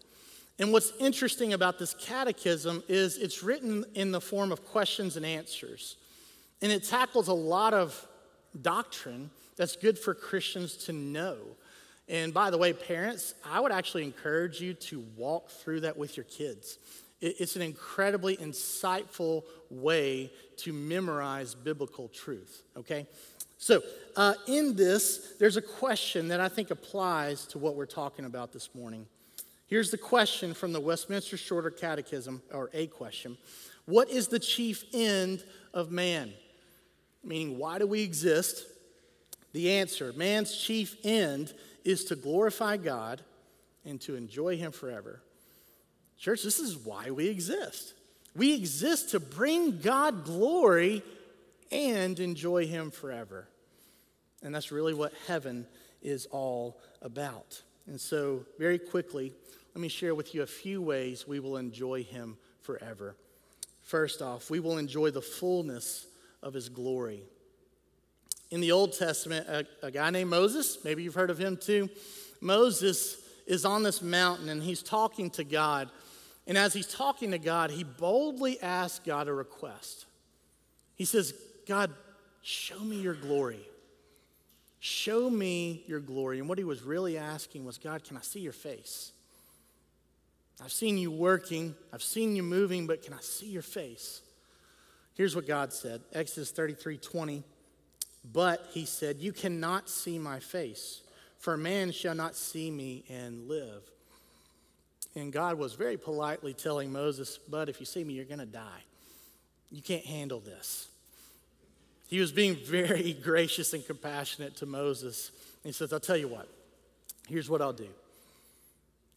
And 0.58 0.72
what's 0.72 0.92
interesting 0.98 1.52
about 1.52 1.78
this 1.78 1.94
catechism 1.94 2.82
is 2.88 3.18
it's 3.18 3.42
written 3.42 3.84
in 3.94 4.10
the 4.10 4.20
form 4.20 4.50
of 4.50 4.64
questions 4.64 5.16
and 5.16 5.24
answers. 5.24 5.96
And 6.62 6.72
it 6.72 6.84
tackles 6.84 7.28
a 7.28 7.34
lot 7.34 7.74
of 7.74 8.06
doctrine 8.60 9.30
that's 9.56 9.76
good 9.76 9.98
for 9.98 10.14
Christians 10.14 10.76
to 10.86 10.92
know. 10.92 11.36
And 12.08 12.32
by 12.32 12.50
the 12.50 12.56
way, 12.56 12.72
parents, 12.72 13.34
I 13.44 13.60
would 13.60 13.70
actually 13.70 14.04
encourage 14.04 14.60
you 14.60 14.72
to 14.74 15.04
walk 15.16 15.50
through 15.50 15.80
that 15.80 15.96
with 15.96 16.16
your 16.16 16.24
kids. 16.24 16.78
It's 17.20 17.56
an 17.56 17.62
incredibly 17.62 18.36
insightful 18.36 19.42
way 19.70 20.30
to 20.58 20.72
memorize 20.72 21.54
biblical 21.54 22.08
truth, 22.08 22.62
okay? 22.76 23.06
So, 23.56 23.82
uh, 24.16 24.34
in 24.46 24.76
this, 24.76 25.34
there's 25.40 25.56
a 25.56 25.62
question 25.62 26.28
that 26.28 26.40
I 26.40 26.48
think 26.48 26.70
applies 26.70 27.44
to 27.46 27.58
what 27.58 27.74
we're 27.74 27.86
talking 27.86 28.24
about 28.24 28.52
this 28.52 28.72
morning. 28.72 29.06
Here's 29.66 29.90
the 29.90 29.98
question 29.98 30.54
from 30.54 30.72
the 30.72 30.80
Westminster 30.80 31.36
Shorter 31.36 31.70
Catechism, 31.70 32.40
or 32.52 32.70
a 32.72 32.86
question 32.86 33.36
What 33.84 34.08
is 34.10 34.28
the 34.28 34.38
chief 34.38 34.84
end 34.94 35.44
of 35.74 35.90
man? 35.90 36.32
Meaning, 37.24 37.58
why 37.58 37.80
do 37.80 37.86
we 37.86 38.02
exist? 38.02 38.64
The 39.52 39.72
answer 39.72 40.12
man's 40.12 40.56
chief 40.56 40.96
end 41.02 41.52
is 41.84 42.04
to 42.06 42.16
glorify 42.16 42.76
God 42.76 43.22
and 43.84 44.00
to 44.02 44.14
enjoy 44.14 44.56
Him 44.56 44.70
forever. 44.70 45.20
Church, 46.18 46.42
this 46.42 46.58
is 46.58 46.76
why 46.76 47.10
we 47.10 47.28
exist. 47.28 47.94
We 48.36 48.54
exist 48.54 49.10
to 49.10 49.20
bring 49.20 49.78
God 49.78 50.24
glory 50.24 51.02
and 51.70 52.18
enjoy 52.18 52.66
Him 52.66 52.90
forever. 52.90 53.48
And 54.42 54.54
that's 54.54 54.72
really 54.72 54.94
what 54.94 55.12
heaven 55.26 55.66
is 56.02 56.26
all 56.26 56.80
about. 57.02 57.62
And 57.86 58.00
so, 58.00 58.44
very 58.58 58.78
quickly, 58.78 59.32
let 59.74 59.80
me 59.80 59.88
share 59.88 60.14
with 60.14 60.34
you 60.34 60.42
a 60.42 60.46
few 60.46 60.82
ways 60.82 61.26
we 61.26 61.40
will 61.40 61.56
enjoy 61.56 62.02
Him 62.02 62.36
forever. 62.62 63.16
First 63.82 64.20
off, 64.20 64.50
we 64.50 64.60
will 64.60 64.78
enjoy 64.78 65.10
the 65.10 65.22
fullness 65.22 66.06
of 66.42 66.54
His 66.54 66.68
glory. 66.68 67.22
In 68.50 68.60
the 68.60 68.72
Old 68.72 68.92
Testament, 68.96 69.46
a, 69.46 69.66
a 69.82 69.90
guy 69.90 70.08
named 70.10 70.30
Moses, 70.30 70.78
maybe 70.82 71.02
you've 71.02 71.14
heard 71.14 71.30
of 71.30 71.38
him 71.38 71.56
too, 71.56 71.90
Moses 72.40 73.18
is 73.46 73.64
on 73.64 73.82
this 73.82 74.00
mountain 74.00 74.48
and 74.48 74.62
he's 74.62 74.82
talking 74.82 75.30
to 75.30 75.44
God. 75.44 75.90
And 76.48 76.56
as 76.56 76.72
he's 76.72 76.86
talking 76.86 77.32
to 77.32 77.38
God, 77.38 77.70
he 77.70 77.84
boldly 77.84 78.58
asks 78.60 79.00
God 79.04 79.28
a 79.28 79.34
request. 79.34 80.06
He 80.96 81.04
says, 81.04 81.34
God, 81.66 81.92
show 82.40 82.80
me 82.80 82.96
your 82.96 83.14
glory. 83.14 83.60
Show 84.80 85.28
me 85.28 85.84
your 85.86 86.00
glory. 86.00 86.38
And 86.38 86.48
what 86.48 86.56
he 86.56 86.64
was 86.64 86.82
really 86.82 87.18
asking 87.18 87.66
was, 87.66 87.76
God, 87.76 88.02
can 88.02 88.16
I 88.16 88.22
see 88.22 88.40
your 88.40 88.54
face? 88.54 89.12
I've 90.64 90.72
seen 90.72 90.96
you 90.96 91.10
working, 91.10 91.74
I've 91.92 92.02
seen 92.02 92.34
you 92.34 92.42
moving, 92.42 92.86
but 92.86 93.02
can 93.02 93.12
I 93.12 93.20
see 93.20 93.46
your 93.46 93.62
face? 93.62 94.22
Here's 95.14 95.36
what 95.36 95.46
God 95.46 95.72
said 95.72 96.00
Exodus 96.12 96.50
33 96.50 96.96
20. 96.96 97.44
But 98.32 98.66
he 98.72 98.84
said, 98.86 99.18
You 99.18 99.32
cannot 99.32 99.88
see 99.88 100.18
my 100.18 100.40
face, 100.40 101.02
for 101.38 101.56
man 101.56 101.92
shall 101.92 102.14
not 102.14 102.34
see 102.34 102.70
me 102.70 103.04
and 103.08 103.48
live. 103.48 103.82
And 105.18 105.32
God 105.32 105.58
was 105.58 105.74
very 105.74 105.96
politely 105.96 106.54
telling 106.54 106.92
Moses, 106.92 107.38
But 107.48 107.68
if 107.68 107.80
you 107.80 107.86
see 107.86 108.04
me, 108.04 108.14
you're 108.14 108.24
going 108.24 108.38
to 108.38 108.46
die. 108.46 108.82
You 109.70 109.82
can't 109.82 110.04
handle 110.04 110.40
this. 110.40 110.88
He 112.08 112.20
was 112.20 112.32
being 112.32 112.56
very 112.64 113.12
gracious 113.12 113.72
and 113.74 113.86
compassionate 113.86 114.56
to 114.56 114.66
Moses. 114.66 115.30
He 115.64 115.72
says, 115.72 115.92
I'll 115.92 116.00
tell 116.00 116.16
you 116.16 116.28
what, 116.28 116.48
here's 117.28 117.50
what 117.50 117.60
I'll 117.60 117.72
do. 117.72 117.88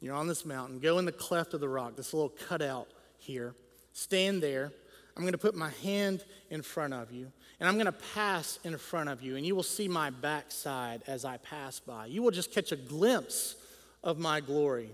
You're 0.02 0.16
on 0.16 0.28
this 0.28 0.46
mountain, 0.46 0.80
go 0.80 0.98
in 0.98 1.06
the 1.06 1.12
cleft 1.12 1.54
of 1.54 1.60
the 1.60 1.70
rock, 1.70 1.96
this 1.96 2.14
little 2.14 2.34
cutout 2.48 2.88
here, 3.20 3.54
stand 3.94 4.42
there. 4.42 4.72
I'm 5.16 5.22
going 5.22 5.34
to 5.34 5.38
put 5.38 5.56
my 5.56 5.70
hand 5.84 6.24
in 6.50 6.64
front 6.64 6.94
of 6.94 7.12
you 7.12 7.32
and 7.62 7.70
I'm 7.70 7.76
going 7.76 7.86
to 7.86 7.92
pass 7.92 8.58
in 8.64 8.76
front 8.76 9.08
of 9.08 9.22
you, 9.22 9.36
and 9.36 9.46
you 9.46 9.54
will 9.54 9.62
see 9.62 9.88
my 9.88 10.10
backside 10.10 11.04
as 11.06 11.24
I 11.24 11.38
pass 11.38 11.80
by. 11.80 12.08
You 12.08 12.24
will 12.24 12.32
just 12.32 12.52
catch 12.52 12.72
a 12.72 12.76
glimpse 12.76 13.56
of 14.04 14.18
my 14.18 14.42
glory. 14.42 14.90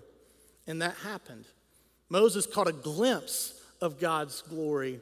And 0.67 0.81
that 0.81 0.95
happened. 1.03 1.45
Moses 2.09 2.45
caught 2.45 2.67
a 2.67 2.73
glimpse 2.73 3.59
of 3.81 3.99
God's 3.99 4.41
glory. 4.41 5.01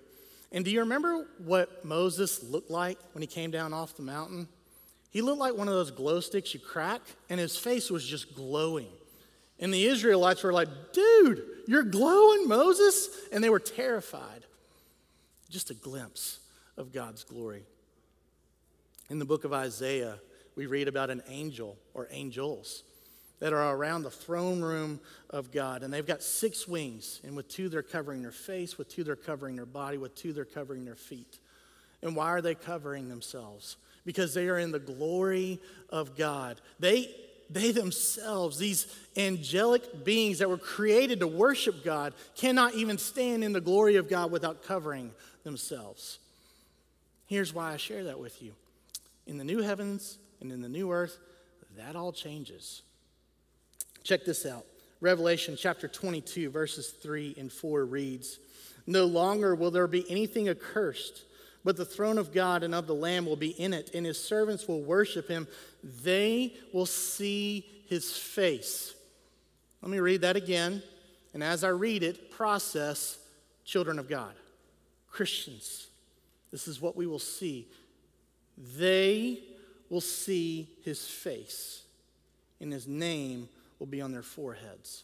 And 0.51 0.63
do 0.63 0.71
you 0.71 0.82
remember 0.82 1.25
what 1.39 1.84
Moses 1.84 2.43
looked 2.43 2.69
like 2.69 2.97
when 3.13 3.21
he 3.21 3.28
came 3.28 3.51
down 3.51 3.73
off 3.73 3.95
the 3.95 4.04
mountain? 4.04 4.47
He 5.10 5.21
looked 5.21 5.39
like 5.39 5.56
one 5.56 5.67
of 5.67 5.73
those 5.73 5.91
glow 5.91 6.19
sticks 6.19 6.54
you 6.54 6.60
crack, 6.60 7.01
and 7.30 7.39
his 7.39 7.58
face 7.58 7.89
was 7.89 8.06
just 8.06 8.36
glowing. 8.36 8.89
And 9.60 9.73
the 9.73 9.86
Israelites 9.86 10.43
were 10.43 10.54
like, 10.54 10.67
dude, 10.93 11.43
you're 11.67 11.84
glowing, 11.84 12.47
Moses? 12.47 13.10
And 13.32 13.43
they 13.43 13.49
were 13.49 13.60
terrified. 13.60 14.45
Just 15.49 15.69
a 15.69 15.73
glimpse 15.73 16.39
of 16.78 16.91
God's 16.91 17.23
glory. 17.23 17.63
In 19.10 19.19
the 19.19 19.25
book 19.25 19.45
of 19.45 19.54
Isaiah, 19.54 20.19
we 20.56 20.65
read 20.65 20.88
about 20.88 21.10
an 21.10 21.21
angel 21.30 21.78
or 21.93 22.08
angels 22.12 22.84
that 23.45 23.53
are 23.53 23.75
around 23.75 24.01
the 24.01 24.10
throne 24.10 24.60
room 24.60 24.99
of 25.29 25.51
God. 25.51 25.84
And 25.84 25.93
they've 25.93 26.03
got 26.03 26.23
six 26.23 26.67
wings. 26.67 27.21
And 27.23 27.36
with 27.36 27.47
two, 27.47 27.69
they're 27.69 27.84
covering 27.84 28.23
their 28.23 28.31
face. 28.31 28.79
With 28.79 28.89
two, 28.89 29.03
they're 29.03 29.15
covering 29.15 29.55
their 29.55 29.67
body. 29.67 29.99
With 29.99 30.15
two, 30.15 30.34
they're 30.34 30.45
covering 30.45 30.84
their 30.84 30.95
feet. 30.95 31.38
And 32.01 32.15
why 32.15 32.29
are 32.29 32.41
they 32.41 32.55
covering 32.55 33.08
themselves? 33.08 33.77
Because 34.03 34.34
they 34.34 34.47
are 34.47 34.58
in 34.58 34.71
the 34.71 34.79
glory 34.79 35.60
of 35.91 36.17
God. 36.17 36.60
They, 36.79 37.15
they 37.47 37.69
themselves, 37.69 38.58
these 38.58 38.88
angelic 39.15 40.03
beings 40.03 40.39
that 40.39 40.49
were 40.49 40.58
created 40.58 41.19
to 41.19 41.27
worship 41.27 41.84
God, 41.84 42.15
cannot 42.36 42.73
even 42.73 42.97
stand 42.97 43.43
in 43.43 43.53
the 43.53 43.62
glory 43.62 43.97
of 43.97 44.10
God 44.10 44.31
without 44.31 44.63
covering 44.63 45.12
themselves. 45.43 46.17
Here's 47.27 47.53
why 47.53 47.73
I 47.73 47.77
share 47.77 48.05
that 48.05 48.19
with 48.19 48.41
you. 48.41 48.53
In 49.27 49.38
the 49.38 49.43
new 49.43 49.60
heavens 49.60 50.17
and 50.41 50.51
in 50.51 50.63
the 50.63 50.67
new 50.67 50.91
earth, 50.91 51.19
that 51.77 51.95
all 51.95 52.12
changes. 52.12 52.81
Check 54.06 54.24
this 54.24 54.46
out. 54.46 54.65
Revelation 55.02 55.58
chapter 55.58 55.89
22, 55.89 56.50
verses 56.52 56.91
3 56.91 57.36
and 57.38 57.52
4 57.52 57.84
reads 57.84 58.39
No 58.88 59.06
longer 59.06 59.56
will 59.56 59.72
there 59.72 59.88
be 59.88 60.10
anything 60.10 60.48
accursed, 60.48 61.24
but 61.63 61.76
the 61.76 61.84
throne 61.84 62.18
of 62.18 62.32
God 62.32 62.63
and 62.63 62.74
of 62.74 62.88
the 62.88 62.96
Lamb 62.96 63.26
will 63.26 63.36
be 63.36 63.50
in 63.50 63.74
it, 63.74 63.89
and 63.94 64.06
his 64.06 64.24
servants 64.24 64.68
will 64.68 64.84
worship 64.84 65.28
him. 65.28 65.48
They 65.84 66.54
will 66.72 66.86
see 66.86 67.65
his 67.88 68.15
face. 68.15 68.94
Let 69.82 69.91
me 69.91 70.00
read 70.00 70.22
that 70.22 70.38
again. 70.38 70.84
And 71.34 71.44
as 71.44 71.63
I 71.63 71.70
read 71.70 72.04
it, 72.04 72.32
process 72.32 73.18
children 73.65 74.00
of 74.00 74.08
God, 74.08 74.34
Christians 75.10 75.88
this 76.56 76.70
is 76.70 76.80
what 76.80 76.96
we 76.96 77.06
will 77.06 77.20
see. 77.20 77.68
They 78.78 79.39
will 79.89 80.00
see 80.00 80.70
his 80.86 81.06
face, 81.06 81.82
and 82.62 82.72
his 82.72 82.88
name 82.88 83.50
will 83.80 83.88
be 83.88 84.02
on 84.02 84.12
their 84.12 84.24
foreheads. 84.24 85.04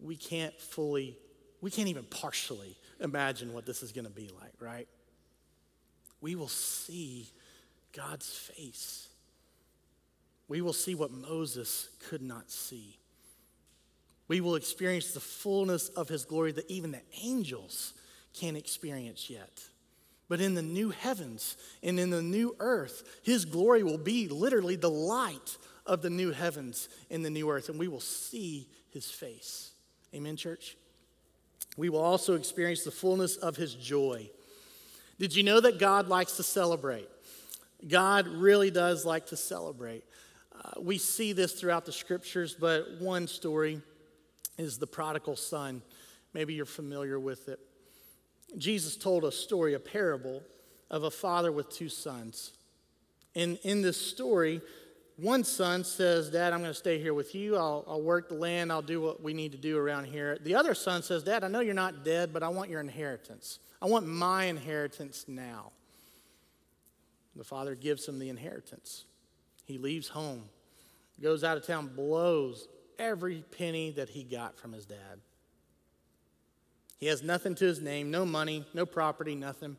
We 0.00 0.16
can't 0.16 0.58
fully, 0.60 1.16
we 1.60 1.70
can't 1.70 1.88
even 1.88 2.04
partially 2.04 2.76
imagine 3.00 3.52
what 3.52 3.66
this 3.66 3.82
is 3.82 3.92
going 3.92 4.04
to 4.04 4.10
be 4.10 4.28
like, 4.40 4.52
right? 4.60 4.88
We 6.20 6.34
will 6.34 6.48
see 6.48 7.28
God's 7.94 8.28
face. 8.28 9.08
We 10.48 10.60
will 10.60 10.72
see 10.72 10.94
what 10.94 11.10
Moses 11.10 11.88
could 12.08 12.22
not 12.22 12.50
see. 12.50 12.98
We 14.28 14.40
will 14.40 14.56
experience 14.56 15.12
the 15.12 15.20
fullness 15.20 15.88
of 15.90 16.08
his 16.08 16.24
glory 16.24 16.52
that 16.52 16.70
even 16.70 16.90
the 16.90 17.02
angels 17.22 17.94
can't 18.34 18.56
experience 18.56 19.30
yet. 19.30 19.62
But 20.28 20.40
in 20.40 20.54
the 20.54 20.62
new 20.62 20.90
heavens 20.90 21.56
and 21.82 22.00
in 22.00 22.10
the 22.10 22.22
new 22.22 22.56
earth, 22.58 23.20
his 23.22 23.44
glory 23.44 23.82
will 23.82 23.98
be 23.98 24.28
literally 24.28 24.76
the 24.76 24.90
light 24.90 25.56
of 25.86 26.02
the 26.02 26.10
new 26.10 26.32
heavens 26.32 26.88
and 27.10 27.24
the 27.24 27.30
new 27.30 27.48
earth, 27.48 27.68
and 27.68 27.78
we 27.78 27.88
will 27.88 28.00
see 28.00 28.68
his 28.90 29.08
face. 29.10 29.72
Amen, 30.14 30.36
church? 30.36 30.76
We 31.76 31.90
will 31.90 32.00
also 32.00 32.34
experience 32.34 32.82
the 32.82 32.90
fullness 32.90 33.36
of 33.36 33.56
his 33.56 33.74
joy. 33.74 34.30
Did 35.18 35.34
you 35.34 35.42
know 35.42 35.60
that 35.60 35.78
God 35.78 36.08
likes 36.08 36.36
to 36.38 36.42
celebrate? 36.42 37.08
God 37.86 38.26
really 38.26 38.70
does 38.70 39.04
like 39.04 39.26
to 39.26 39.36
celebrate. 39.36 40.04
Uh, 40.52 40.80
we 40.80 40.98
see 40.98 41.32
this 41.32 41.52
throughout 41.52 41.84
the 41.84 41.92
scriptures, 41.92 42.56
but 42.58 43.00
one 43.00 43.28
story 43.28 43.80
is 44.58 44.78
the 44.78 44.86
prodigal 44.86 45.36
son. 45.36 45.82
Maybe 46.32 46.54
you're 46.54 46.64
familiar 46.64 47.20
with 47.20 47.48
it. 47.48 47.60
Jesus 48.56 48.96
told 48.96 49.24
a 49.24 49.32
story, 49.32 49.74
a 49.74 49.80
parable 49.80 50.42
of 50.90 51.02
a 51.02 51.10
father 51.10 51.52
with 51.52 51.68
two 51.70 51.88
sons. 51.88 52.52
And 53.34 53.58
in 53.62 53.82
this 53.82 54.00
story, 54.00 54.62
one 55.16 55.44
son 55.44 55.84
says, 55.84 56.30
Dad, 56.30 56.52
I'm 56.52 56.60
going 56.60 56.70
to 56.70 56.74
stay 56.74 57.00
here 57.00 57.14
with 57.14 57.34
you. 57.34 57.56
I'll, 57.56 57.84
I'll, 57.88 58.02
work 58.02 58.28
the 58.28 58.34
land. 58.34 58.70
I'll 58.70 58.82
do 58.82 59.00
what 59.00 59.22
we 59.22 59.32
need 59.32 59.52
to 59.52 59.58
do 59.58 59.78
around 59.78 60.04
here. 60.04 60.38
The 60.42 60.54
other 60.54 60.74
son 60.74 61.02
says, 61.02 61.22
Dad, 61.22 61.42
I 61.42 61.48
know 61.48 61.60
you're 61.60 61.74
not 61.74 62.04
dead, 62.04 62.32
but 62.32 62.42
I 62.42 62.48
want 62.48 62.70
your 62.70 62.80
inheritance. 62.80 63.58
I 63.80 63.86
want 63.86 64.06
my 64.06 64.44
inheritance 64.44 65.24
now. 65.26 65.72
The 67.34 67.44
father 67.44 67.74
gives 67.74 68.06
him 68.06 68.18
the 68.18 68.28
inheritance. 68.28 69.04
He 69.64 69.78
leaves 69.78 70.08
home, 70.08 70.44
goes 71.20 71.44
out 71.44 71.56
of 71.56 71.66
town, 71.66 71.90
blows 71.94 72.68
every 72.98 73.42
penny 73.56 73.90
that 73.92 74.08
he 74.08 74.22
got 74.22 74.58
from 74.58 74.72
his 74.72 74.86
dad. 74.86 75.20
He 76.98 77.06
has 77.06 77.22
nothing 77.22 77.54
to 77.56 77.64
his 77.64 77.80
name, 77.80 78.10
no 78.10 78.24
money, 78.24 78.64
no 78.72 78.86
property, 78.86 79.34
nothing. 79.34 79.76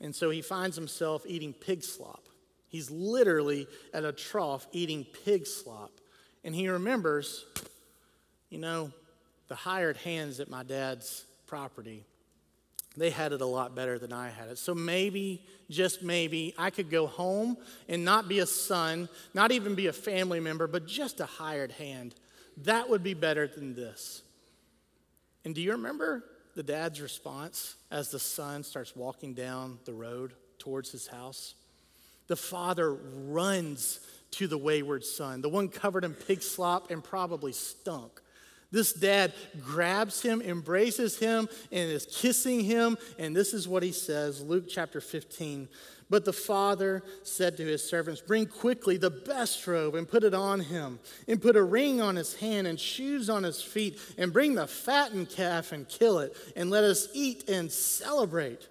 And 0.00 0.14
so 0.14 0.30
he 0.30 0.42
finds 0.42 0.76
himself 0.76 1.22
eating 1.26 1.52
pig 1.52 1.84
slop. 1.84 2.28
He's 2.68 2.90
literally 2.90 3.68
at 3.94 4.04
a 4.04 4.12
trough 4.12 4.66
eating 4.72 5.06
pig 5.24 5.46
slop. 5.46 5.92
And 6.42 6.54
he 6.54 6.68
remembers, 6.68 7.44
you 8.50 8.58
know, 8.58 8.90
the 9.48 9.54
hired 9.54 9.96
hands 9.98 10.40
at 10.40 10.50
my 10.50 10.62
dad's 10.62 11.24
property, 11.46 12.04
they 12.96 13.10
had 13.10 13.32
it 13.32 13.40
a 13.40 13.46
lot 13.46 13.74
better 13.74 13.98
than 13.98 14.12
I 14.12 14.30
had 14.30 14.48
it. 14.48 14.58
So 14.58 14.74
maybe, 14.74 15.44
just 15.70 16.02
maybe, 16.02 16.54
I 16.58 16.70
could 16.70 16.90
go 16.90 17.06
home 17.06 17.56
and 17.88 18.04
not 18.04 18.28
be 18.28 18.40
a 18.40 18.46
son, 18.46 19.08
not 19.34 19.52
even 19.52 19.74
be 19.74 19.86
a 19.86 19.92
family 19.92 20.40
member, 20.40 20.66
but 20.66 20.86
just 20.86 21.20
a 21.20 21.26
hired 21.26 21.72
hand. 21.72 22.14
That 22.64 22.88
would 22.90 23.02
be 23.02 23.14
better 23.14 23.46
than 23.46 23.74
this. 23.74 24.22
And 25.44 25.54
do 25.54 25.60
you 25.60 25.72
remember 25.72 26.24
the 26.54 26.62
dad's 26.62 27.00
response 27.00 27.76
as 27.90 28.10
the 28.10 28.18
son 28.18 28.62
starts 28.62 28.94
walking 28.94 29.34
down 29.34 29.78
the 29.84 29.92
road 29.92 30.34
towards 30.58 30.92
his 30.92 31.06
house? 31.06 31.54
The 32.28 32.36
father 32.36 32.92
runs 32.92 34.00
to 34.32 34.46
the 34.46 34.58
wayward 34.58 35.04
son, 35.04 35.42
the 35.42 35.48
one 35.48 35.68
covered 35.68 36.04
in 36.04 36.14
pig 36.14 36.42
slop 36.42 36.90
and 36.90 37.04
probably 37.04 37.52
stunk. 37.52 38.20
This 38.70 38.94
dad 38.94 39.34
grabs 39.60 40.22
him, 40.22 40.40
embraces 40.40 41.18
him, 41.18 41.46
and 41.70 41.90
is 41.90 42.06
kissing 42.10 42.60
him. 42.60 42.96
And 43.18 43.36
this 43.36 43.52
is 43.52 43.68
what 43.68 43.82
he 43.82 43.92
says 43.92 44.40
Luke 44.40 44.64
chapter 44.66 45.00
15. 45.00 45.68
But 46.12 46.26
the 46.26 46.32
father 46.34 47.02
said 47.22 47.56
to 47.56 47.64
his 47.64 47.82
servants, 47.82 48.20
Bring 48.20 48.44
quickly 48.44 48.98
the 48.98 49.08
best 49.08 49.66
robe 49.66 49.94
and 49.94 50.06
put 50.06 50.24
it 50.24 50.34
on 50.34 50.60
him, 50.60 51.00
and 51.26 51.40
put 51.40 51.56
a 51.56 51.62
ring 51.62 52.02
on 52.02 52.16
his 52.16 52.34
hand 52.34 52.66
and 52.66 52.78
shoes 52.78 53.30
on 53.30 53.44
his 53.44 53.62
feet, 53.62 53.98
and 54.18 54.30
bring 54.30 54.54
the 54.54 54.66
fattened 54.66 55.30
calf 55.30 55.72
and 55.72 55.88
kill 55.88 56.18
it, 56.18 56.36
and 56.54 56.68
let 56.68 56.84
us 56.84 57.08
eat 57.14 57.48
and 57.48 57.72
celebrate. 57.72 58.68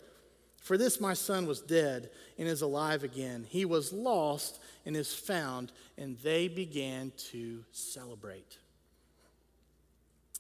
For 0.58 0.78
this 0.78 1.02
my 1.02 1.16
son 1.16 1.48
was 1.48 1.62
dead 1.62 2.12
and 2.38 2.48
is 2.48 2.62
alive 2.62 3.04
again. 3.04 3.48
He 3.50 3.66
was 3.66 3.92
lost 3.92 4.62
and 4.86 4.96
is 4.96 5.12
found, 5.12 5.72
and 5.98 6.20
they 6.20 6.48
began 6.48 7.12
to 7.32 7.66
celebrate. 7.72 8.60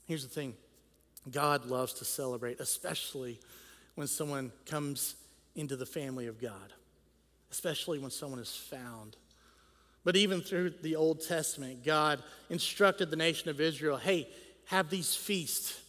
Here's 0.05 0.21
the 0.21 0.29
thing 0.29 0.53
God 1.31 1.65
loves 1.65 1.93
to 1.93 2.05
celebrate, 2.05 2.59
especially 2.59 3.39
when 3.95 4.05
someone 4.05 4.51
comes 4.67 5.15
into 5.55 5.75
the 5.75 5.87
family 5.87 6.27
of 6.27 6.39
God 6.39 6.73
especially 7.51 7.99
when 7.99 8.11
someone 8.11 8.39
is 8.39 8.55
found. 8.55 9.17
But 10.03 10.15
even 10.15 10.41
through 10.41 10.71
the 10.81 10.95
Old 10.95 11.21
Testament, 11.21 11.83
God 11.83 12.23
instructed 12.49 13.11
the 13.11 13.15
nation 13.15 13.49
of 13.49 13.61
Israel 13.61 13.97
hey, 13.97 14.27
have 14.65 14.89
these 14.89 15.15
feasts, 15.15 15.79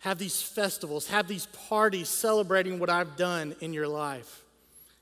have 0.00 0.18
these 0.18 0.40
festivals, 0.40 1.08
have 1.08 1.28
these 1.28 1.46
parties 1.68 2.08
celebrating 2.08 2.78
what 2.78 2.88
I've 2.88 3.16
done 3.16 3.54
in 3.60 3.72
your 3.72 3.88
life. 3.88 4.44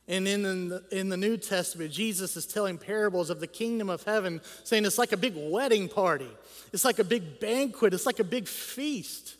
And 0.08 0.26
in 0.28 0.68
the, 0.68 0.84
in 0.92 1.08
the 1.08 1.16
New 1.16 1.36
Testament, 1.36 1.90
Jesus 1.90 2.36
is 2.36 2.46
telling 2.46 2.78
parables 2.78 3.28
of 3.28 3.40
the 3.40 3.46
kingdom 3.48 3.90
of 3.90 4.04
heaven, 4.04 4.40
saying 4.62 4.84
it's 4.84 4.98
like 4.98 5.12
a 5.12 5.16
big 5.16 5.34
wedding 5.36 5.88
party, 5.88 6.30
it's 6.72 6.84
like 6.84 6.98
a 6.98 7.04
big 7.04 7.40
banquet, 7.40 7.92
it's 7.92 8.06
like 8.06 8.20
a 8.20 8.24
big 8.24 8.46
feast. 8.46 9.36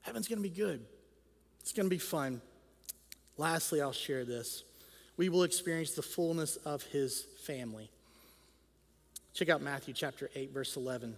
Heaven's 0.00 0.28
gonna 0.28 0.40
be 0.40 0.48
good, 0.48 0.84
it's 1.60 1.72
gonna 1.72 1.90
be 1.90 1.98
fun. 1.98 2.40
Lastly, 3.36 3.80
I'll 3.80 3.92
share 3.92 4.24
this 4.24 4.64
we 5.20 5.28
will 5.28 5.42
experience 5.42 5.90
the 5.90 6.00
fullness 6.00 6.56
of 6.64 6.82
his 6.84 7.26
family. 7.44 7.90
Check 9.34 9.50
out 9.50 9.60
Matthew 9.60 9.92
chapter 9.92 10.30
8, 10.34 10.50
verse 10.50 10.78
11. 10.78 11.14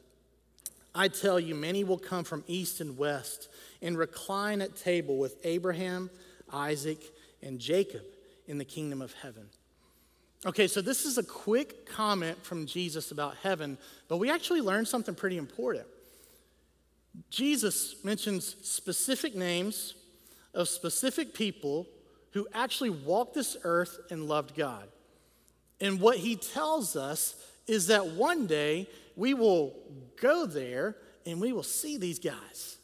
I 0.93 1.07
tell 1.07 1.39
you, 1.39 1.55
many 1.55 1.85
will 1.85 1.99
come 1.99 2.25
from 2.25 2.43
east 2.49 2.81
and 2.81 2.99
west 2.99 3.49
and 3.81 3.97
recline 3.97 4.61
at 4.61 4.75
table 4.75 5.19
with 5.19 5.37
Abraham, 5.45 6.11
Isaac, 6.53 6.99
and 7.45 7.61
Jacob 7.61 8.03
in 8.49 8.59
the 8.59 8.65
kingdom 8.65 9.03
of 9.03 9.15
heaven. 9.23 9.45
Okay, 10.47 10.67
so 10.67 10.83
this 10.83 11.05
is 11.05 11.17
a 11.17 11.23
quick 11.23 11.87
comment 11.87 12.45
from 12.45 12.67
Jesus 12.67 13.13
about 13.13 13.37
heaven, 13.37 13.79
but 14.09 14.17
we 14.17 14.33
actually 14.33 14.63
learned 14.63 14.89
something 14.89 15.15
pretty 15.15 15.37
important. 15.37 15.87
Jesus 17.31 17.95
mentions 18.03 18.57
specific 18.63 19.37
names 19.37 19.95
of 20.55 20.69
specific 20.69 21.35
people 21.35 21.87
who 22.33 22.49
actually 22.53 22.91
walked 22.91 23.35
this 23.35 23.57
earth 23.65 23.99
and 24.11 24.29
loved 24.29 24.55
God. 24.57 24.89
And 25.81 26.01
what 26.01 26.19
he 26.19 26.37
tells 26.37 26.97
us 26.97 27.35
is 27.67 27.89
that 27.89 28.09
one 28.09 28.47
day 28.47 28.89
we 29.17 29.35
will 29.35 29.75
go 30.21 30.47
there 30.47 30.97
and 31.27 31.41
we 31.41 31.53
will 31.53 31.63
see 31.63 31.99
these 31.99 32.19
guys. 32.19 32.79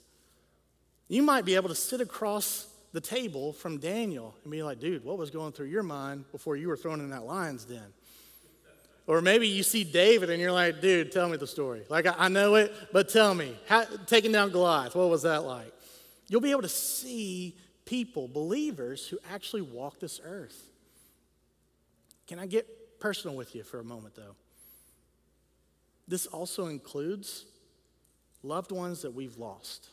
You 1.08 1.22
might 1.22 1.44
be 1.44 1.54
able 1.54 1.68
to 1.68 1.74
sit 1.74 2.00
across 2.00 2.66
the 2.92 3.00
table 3.00 3.52
from 3.52 3.78
Daniel 3.78 4.34
and 4.42 4.50
be 4.50 4.62
like, 4.62 4.80
dude, 4.80 5.04
what 5.04 5.18
was 5.18 5.30
going 5.30 5.52
through 5.52 5.66
your 5.66 5.82
mind 5.82 6.24
before 6.32 6.56
you 6.56 6.68
were 6.68 6.76
thrown 6.76 7.00
in 7.00 7.10
that 7.10 7.24
lion's 7.24 7.64
den? 7.64 7.92
Or 9.06 9.22
maybe 9.22 9.48
you 9.48 9.62
see 9.62 9.84
David 9.84 10.28
and 10.28 10.40
you're 10.40 10.52
like, 10.52 10.82
dude, 10.82 11.10
tell 11.10 11.28
me 11.30 11.38
the 11.38 11.46
story. 11.46 11.82
Like, 11.88 12.06
I, 12.18 12.28
know 12.28 12.56
it, 12.56 12.74
but 12.92 13.08
tell 13.08 13.34
me, 13.34 13.56
how, 13.66 13.84
taking 14.06 14.32
down 14.32 14.50
Goliath, 14.50 14.94
what 14.94 15.08
was 15.08 15.22
that 15.22 15.44
like? 15.44 15.72
You'll 16.28 16.42
be 16.42 16.50
able 16.50 16.62
to 16.62 16.68
see 16.68 17.56
people, 17.88 18.28
believers, 18.28 19.08
who 19.08 19.18
actually 19.32 19.62
walk 19.62 19.98
this 19.98 20.20
earth. 20.22 20.68
Can 22.26 22.38
I 22.38 22.44
get 22.44 23.00
personal 23.00 23.34
with 23.34 23.54
you 23.54 23.62
for 23.62 23.80
a 23.80 23.84
moment, 23.84 24.14
though? 24.14 24.34
This 26.06 26.26
also 26.26 26.66
includes 26.66 27.46
loved 28.42 28.72
ones 28.72 29.00
that 29.02 29.14
we've 29.14 29.38
lost, 29.38 29.88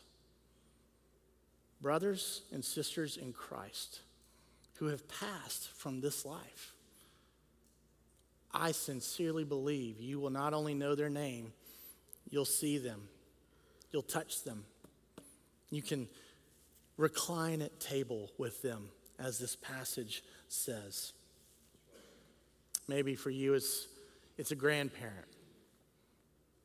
brothers 1.81 2.41
and 2.51 2.63
sisters 2.65 3.15
in 3.15 3.31
Christ 3.31 4.01
who 4.75 4.87
have 4.87 5.07
passed 5.07 5.69
from 5.77 6.01
this 6.01 6.25
life. 6.25 6.73
I 8.53 8.73
sincerely 8.73 9.45
believe 9.45 10.01
you 10.01 10.19
will 10.19 10.29
not 10.29 10.53
only 10.53 10.73
know 10.73 10.95
their 10.95 11.09
name, 11.09 11.53
you'll 12.29 12.43
see 12.43 12.77
them, 12.77 13.07
you'll 13.93 14.01
touch 14.01 14.43
them. 14.43 14.65
You 15.69 15.81
can 15.81 16.09
recline 16.97 17.61
at 17.61 17.79
table 17.79 18.31
with 18.37 18.61
them, 18.61 18.89
as 19.19 19.37
this 19.37 19.55
passage 19.55 20.23
says. 20.47 21.13
Maybe 22.87 23.15
for 23.15 23.29
you, 23.29 23.53
it's, 23.53 23.87
it's 24.37 24.51
a 24.51 24.55
grandparent, 24.55 25.27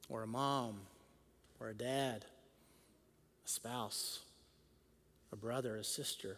or 0.08 0.22
a 0.22 0.26
mom, 0.26 0.80
or 1.58 1.68
a 1.68 1.74
dad, 1.74 2.24
a 3.44 3.48
spouse, 3.48 4.20
a 5.32 5.36
brother, 5.36 5.76
a 5.76 5.84
sister. 5.84 6.36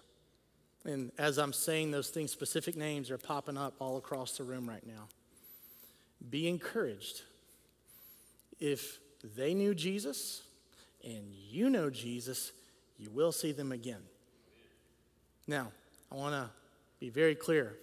And 0.84 1.12
as 1.18 1.38
I'm 1.38 1.52
saying 1.52 1.90
those 1.90 2.10
things, 2.10 2.30
specific 2.30 2.76
names 2.76 3.10
are 3.10 3.18
popping 3.18 3.56
up 3.56 3.74
all 3.78 3.96
across 3.96 4.36
the 4.36 4.44
room 4.44 4.68
right 4.68 4.86
now. 4.86 5.08
Be 6.30 6.48
encouraged. 6.48 7.22
If 8.58 8.98
they 9.36 9.54
knew 9.54 9.74
Jesus 9.74 10.42
and 11.04 11.32
you 11.50 11.70
know 11.70 11.90
Jesus, 11.90 12.52
you 12.98 13.10
will 13.10 13.32
see 13.32 13.52
them 13.52 13.72
again. 13.72 14.02
Now, 15.46 15.72
I 16.10 16.14
want 16.14 16.34
to 16.34 16.50
be 17.00 17.10
very 17.10 17.34
clear 17.34 17.76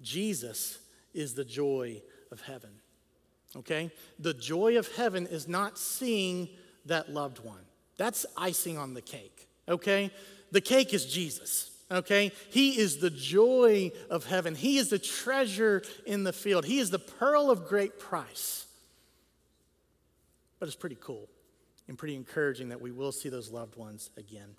Jesus 0.00 0.78
is 1.14 1.34
the 1.34 1.44
joy 1.44 2.02
of 2.30 2.40
heaven. 2.40 2.70
Okay? 3.56 3.90
The 4.18 4.34
joy 4.34 4.78
of 4.78 4.94
heaven 4.96 5.26
is 5.26 5.46
not 5.46 5.78
seeing 5.78 6.48
that 6.86 7.10
loved 7.12 7.38
one. 7.38 7.60
That's 7.96 8.26
icing 8.36 8.78
on 8.78 8.94
the 8.94 9.02
cake. 9.02 9.48
Okay? 9.68 10.10
The 10.50 10.60
cake 10.60 10.92
is 10.92 11.06
Jesus. 11.06 11.70
okay? 11.90 12.32
He 12.50 12.78
is 12.78 12.98
the 12.98 13.10
joy 13.10 13.92
of 14.10 14.26
heaven. 14.26 14.54
He 14.54 14.78
is 14.78 14.88
the 14.88 14.98
treasure 14.98 15.82
in 16.06 16.24
the 16.24 16.32
field. 16.32 16.64
He 16.64 16.78
is 16.78 16.90
the 16.90 16.98
pearl 16.98 17.50
of 17.50 17.66
great 17.66 17.98
price. 17.98 18.66
But 20.58 20.68
it's 20.68 20.76
pretty 20.76 20.98
cool 21.00 21.28
and 21.92 21.98
pretty 21.98 22.14
encouraging 22.14 22.70
that 22.70 22.80
we 22.80 22.90
will 22.90 23.12
see 23.12 23.28
those 23.28 23.50
loved 23.50 23.76
ones 23.76 24.08
again. 24.16 24.56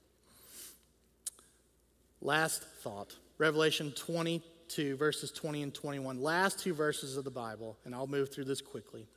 Last 2.21 2.61
thought 2.83 3.15
Revelation 3.39 3.91
22, 3.93 4.95
verses 4.97 5.31
20 5.31 5.63
and 5.63 5.73
21. 5.73 6.21
Last 6.21 6.59
two 6.59 6.75
verses 6.75 7.17
of 7.17 7.23
the 7.23 7.31
Bible, 7.31 7.75
and 7.85 7.95
I'll 7.95 8.05
move 8.05 8.31
through 8.31 8.43
this 8.43 8.61
quickly. 8.61 9.07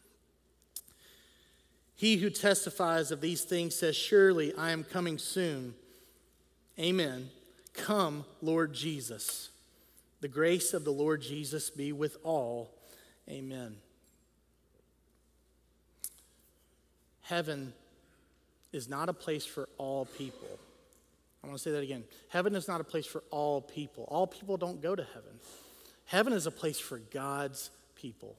He 1.95 2.17
who 2.17 2.31
testifies 2.31 3.11
of 3.11 3.21
these 3.21 3.45
things 3.45 3.75
says, 3.75 3.95
Surely 3.95 4.55
I 4.55 4.71
am 4.71 4.83
coming 4.83 5.19
soon. 5.19 5.75
Amen. 6.79 7.29
Come, 7.75 8.25
Lord 8.41 8.73
Jesus. 8.73 9.51
The 10.23 10.29
grace 10.29 10.73
of 10.73 10.85
the 10.85 10.91
Lord 10.91 11.21
Jesus 11.21 11.69
be 11.69 11.93
with 11.93 12.17
all. 12.25 12.71
Amen. 13.29 13.77
Heaven 17.21 17.75
is 18.73 18.89
not 18.89 19.09
a 19.09 19.13
place 19.13 19.45
for 19.45 19.69
all 19.79 20.05
people. 20.05 20.59
I 21.43 21.47
want 21.47 21.59
to 21.59 21.63
say 21.63 21.71
that 21.71 21.83
again. 21.83 22.05
Heaven 22.29 22.55
is 22.55 22.67
not 22.67 22.81
a 22.81 22.85
place 22.85 23.07
for 23.07 23.23
all 23.31 23.61
people. 23.61 24.05
All 24.09 24.27
people 24.27 24.57
don't 24.57 24.81
go 24.83 24.97
to 24.97 25.05
heaven. 25.05 25.41
Heaven 26.07 26.33
is 26.33 26.47
a 26.47 26.51
place 26.51 26.79
for 26.79 26.99
God's 26.99 27.71
people. 27.95 28.37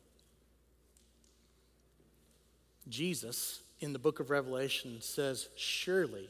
Jesus 2.90 3.62
in 3.80 3.94
the 3.94 4.00
book 4.00 4.20
of 4.20 4.30
Revelation 4.30 4.98
says, 5.02 5.50
Surely, 5.56 6.30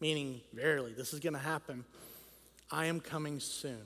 meaning 0.00 0.40
verily, 0.52 0.92
this 0.92 1.12
is 1.12 1.20
going 1.20 1.32
to 1.32 1.38
happen. 1.38 1.84
I 2.70 2.86
am 2.86 3.00
coming 3.00 3.40
soon. 3.40 3.82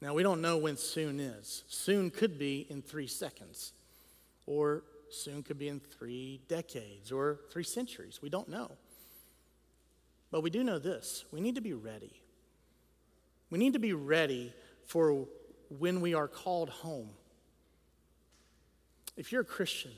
Now, 0.00 0.14
we 0.14 0.22
don't 0.22 0.40
know 0.40 0.58
when 0.58 0.76
soon 0.76 1.18
is. 1.18 1.64
Soon 1.68 2.10
could 2.10 2.38
be 2.38 2.66
in 2.70 2.82
three 2.82 3.08
seconds, 3.08 3.72
or 4.46 4.82
soon 5.10 5.42
could 5.42 5.58
be 5.58 5.68
in 5.68 5.80
three 5.80 6.40
decades, 6.48 7.12
or 7.12 7.40
three 7.50 7.64
centuries. 7.64 8.20
We 8.22 8.28
don't 8.28 8.48
know. 8.48 8.70
But 10.30 10.42
we 10.42 10.50
do 10.50 10.62
know 10.62 10.78
this 10.78 11.24
we 11.32 11.40
need 11.40 11.54
to 11.54 11.60
be 11.60 11.72
ready. 11.72 12.22
We 13.50 13.58
need 13.58 13.72
to 13.72 13.78
be 13.78 13.94
ready 13.94 14.52
for 14.86 15.26
when 15.70 16.00
we 16.00 16.14
are 16.14 16.28
called 16.28 16.70
home. 16.70 17.10
If 19.16 19.32
you're 19.32 19.42
a 19.42 19.44
Christian 19.44 19.92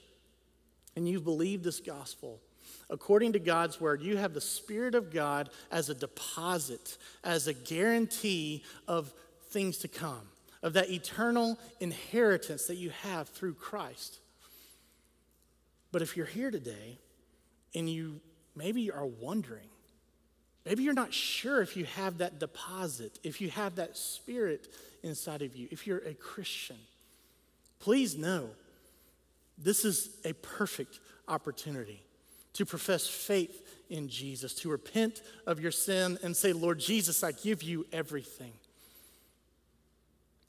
and 0.97 1.09
you 1.09 1.21
believe 1.21 1.63
this 1.63 1.81
gospel, 1.81 2.41
according 2.89 3.33
to 3.33 3.39
God's 3.39 3.81
word, 3.81 4.03
you 4.03 4.17
have 4.17 4.35
the 4.35 4.41
Spirit 4.41 4.95
of 4.95 5.13
God 5.13 5.51
as 5.71 5.89
a 5.89 5.95
deposit, 5.95 6.97
as 7.25 7.47
a 7.47 7.53
guarantee 7.53 8.65
of 8.89 9.13
things 9.51 9.79
to 9.79 9.89
come, 9.89 10.29
of 10.63 10.73
that 10.75 10.91
eternal 10.91 11.59
inheritance 11.81 12.67
that 12.67 12.77
you 12.77 12.91
have 13.03 13.29
through 13.29 13.55
Christ. 13.55 14.21
But 15.93 16.03
if 16.03 16.17
you're 16.17 16.27
here 16.27 16.51
today 16.51 16.99
and 17.75 17.89
you 17.89 18.21
maybe 18.55 18.91
are 18.91 19.07
wondering, 19.07 19.69
maybe 20.65 20.83
you're 20.83 20.95
not 20.95 21.13
sure 21.13 21.63
if 21.63 21.77
you 21.77 21.85
have 21.85 22.19
that 22.19 22.39
deposit, 22.39 23.19
if 23.23 23.41
you 23.41 23.51
have 23.51 23.77
that 23.77 23.97
spirit 23.97 24.69
inside 25.03 25.43
of 25.43 25.57
you, 25.57 25.69
if 25.71 25.87
you're 25.87 25.99
a 25.99 26.15
Christian, 26.15 26.77
please 27.81 28.17
know 28.17 28.51
this 29.59 29.85
is 29.85 30.11
a 30.25 30.33
perfect 30.35 31.01
opportunity 31.29 32.03
to 32.55 32.65
profess 32.65 33.07
faith 33.07 33.67
in 33.89 34.09
Jesus, 34.09 34.55
to 34.55 34.71
repent 34.71 35.23
of 35.47 35.61
your 35.61 35.73
sin 35.73 36.19
and 36.23 36.37
say, 36.37 36.53
Lord 36.53 36.79
Jesus, 36.79 37.23
I 37.23 37.33
give 37.33 37.63
you 37.63 37.87
everything. 37.93 38.53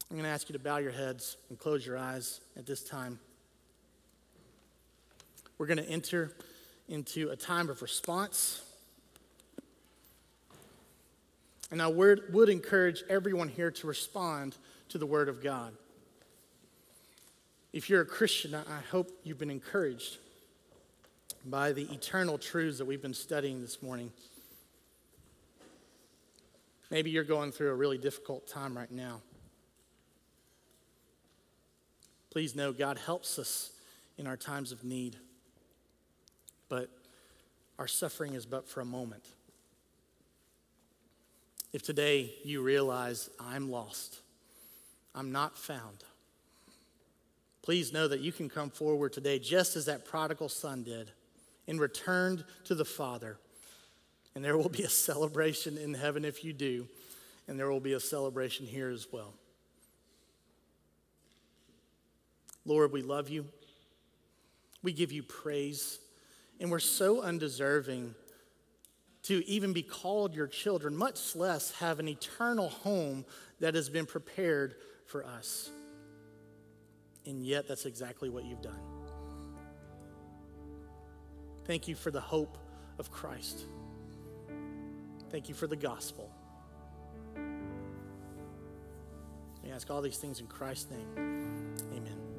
I'm 0.09 0.17
going 0.17 0.23
to 0.25 0.29
ask 0.29 0.49
you 0.49 0.53
to 0.53 0.59
bow 0.59 0.77
your 0.77 0.91
heads 0.91 1.37
and 1.49 1.57
close 1.57 1.85
your 1.85 1.97
eyes 1.97 2.41
at 2.57 2.65
this 2.65 2.83
time. 2.83 3.19
We're 5.61 5.67
going 5.67 5.77
to 5.77 5.89
enter 5.89 6.31
into 6.89 7.29
a 7.29 7.35
time 7.35 7.69
of 7.69 7.83
response. 7.83 8.63
And 11.69 11.79
I 11.79 11.85
would 11.85 12.49
encourage 12.49 13.03
everyone 13.07 13.47
here 13.47 13.69
to 13.69 13.85
respond 13.85 14.55
to 14.89 14.97
the 14.97 15.05
Word 15.05 15.29
of 15.29 15.43
God. 15.43 15.73
If 17.73 17.91
you're 17.91 18.01
a 18.01 18.07
Christian, 18.07 18.55
I 18.55 18.81
hope 18.89 19.11
you've 19.23 19.37
been 19.37 19.51
encouraged 19.51 20.17
by 21.45 21.73
the 21.73 21.83
eternal 21.93 22.39
truths 22.39 22.79
that 22.79 22.85
we've 22.85 23.03
been 23.03 23.13
studying 23.13 23.61
this 23.61 23.83
morning. 23.83 24.11
Maybe 26.89 27.11
you're 27.11 27.23
going 27.23 27.51
through 27.51 27.69
a 27.69 27.75
really 27.75 27.99
difficult 27.99 28.47
time 28.47 28.75
right 28.75 28.89
now. 28.89 29.21
Please 32.31 32.55
know 32.55 32.73
God 32.73 32.97
helps 32.97 33.37
us 33.37 33.73
in 34.17 34.25
our 34.25 34.37
times 34.37 34.71
of 34.71 34.83
need, 34.83 35.17
but 36.71 36.89
our 37.77 37.85
suffering 37.85 38.33
is 38.33 38.45
but 38.45 38.65
for 38.65 38.79
a 38.79 38.85
moment. 38.85 39.25
If 41.73 41.83
today 41.83 42.33
you 42.45 42.61
realize 42.61 43.29
I'm 43.41 43.69
lost, 43.69 44.21
I'm 45.13 45.33
not 45.33 45.57
found, 45.57 46.05
please 47.61 47.91
know 47.91 48.07
that 48.07 48.21
you 48.21 48.31
can 48.31 48.47
come 48.47 48.69
forward 48.69 49.11
today 49.11 49.37
just 49.37 49.75
as 49.75 49.83
that 49.87 50.05
prodigal 50.05 50.47
son 50.47 50.83
did 50.83 51.11
and 51.67 51.77
returned 51.77 52.45
to 52.63 52.73
the 52.73 52.85
Father. 52.85 53.37
And 54.33 54.41
there 54.41 54.55
will 54.55 54.69
be 54.69 54.83
a 54.83 54.89
celebration 54.89 55.77
in 55.77 55.93
heaven 55.93 56.23
if 56.23 56.45
you 56.45 56.53
do, 56.53 56.87
and 57.49 57.59
there 57.59 57.69
will 57.69 57.81
be 57.81 57.93
a 57.93 57.99
celebration 57.99 58.65
here 58.65 58.89
as 58.89 59.07
well. 59.11 59.33
Lord, 62.65 62.93
we 62.93 63.01
love 63.01 63.27
you. 63.29 63.45
We 64.83 64.93
give 64.93 65.11
you 65.11 65.21
praise, 65.21 65.99
and 66.61 66.69
we're 66.69 66.79
so 66.79 67.21
undeserving 67.21 68.13
to 69.23 69.45
even 69.47 69.73
be 69.73 69.81
called 69.81 70.35
your 70.35 70.47
children, 70.47 70.95
much 70.95 71.35
less 71.35 71.71
have 71.79 71.99
an 71.99 72.07
eternal 72.07 72.69
home 72.69 73.25
that 73.59 73.73
has 73.73 73.89
been 73.89 74.05
prepared 74.05 74.75
for 75.07 75.25
us. 75.25 75.71
And 77.25 77.43
yet, 77.43 77.67
that's 77.67 77.85
exactly 77.85 78.29
what 78.29 78.45
you've 78.45 78.61
done. 78.61 78.79
Thank 81.65 81.87
you 81.87 81.95
for 81.95 82.11
the 82.11 82.21
hope 82.21 82.57
of 82.99 83.11
Christ. 83.11 83.65
Thank 85.29 85.49
you 85.49 85.55
for 85.55 85.67
the 85.67 85.75
gospel. 85.75 86.31
We 89.63 89.71
ask 89.71 89.89
all 89.89 90.01
these 90.01 90.17
things 90.17 90.39
in 90.39 90.47
Christ's 90.47 90.91
name. 90.91 91.75
Amen. 91.95 92.30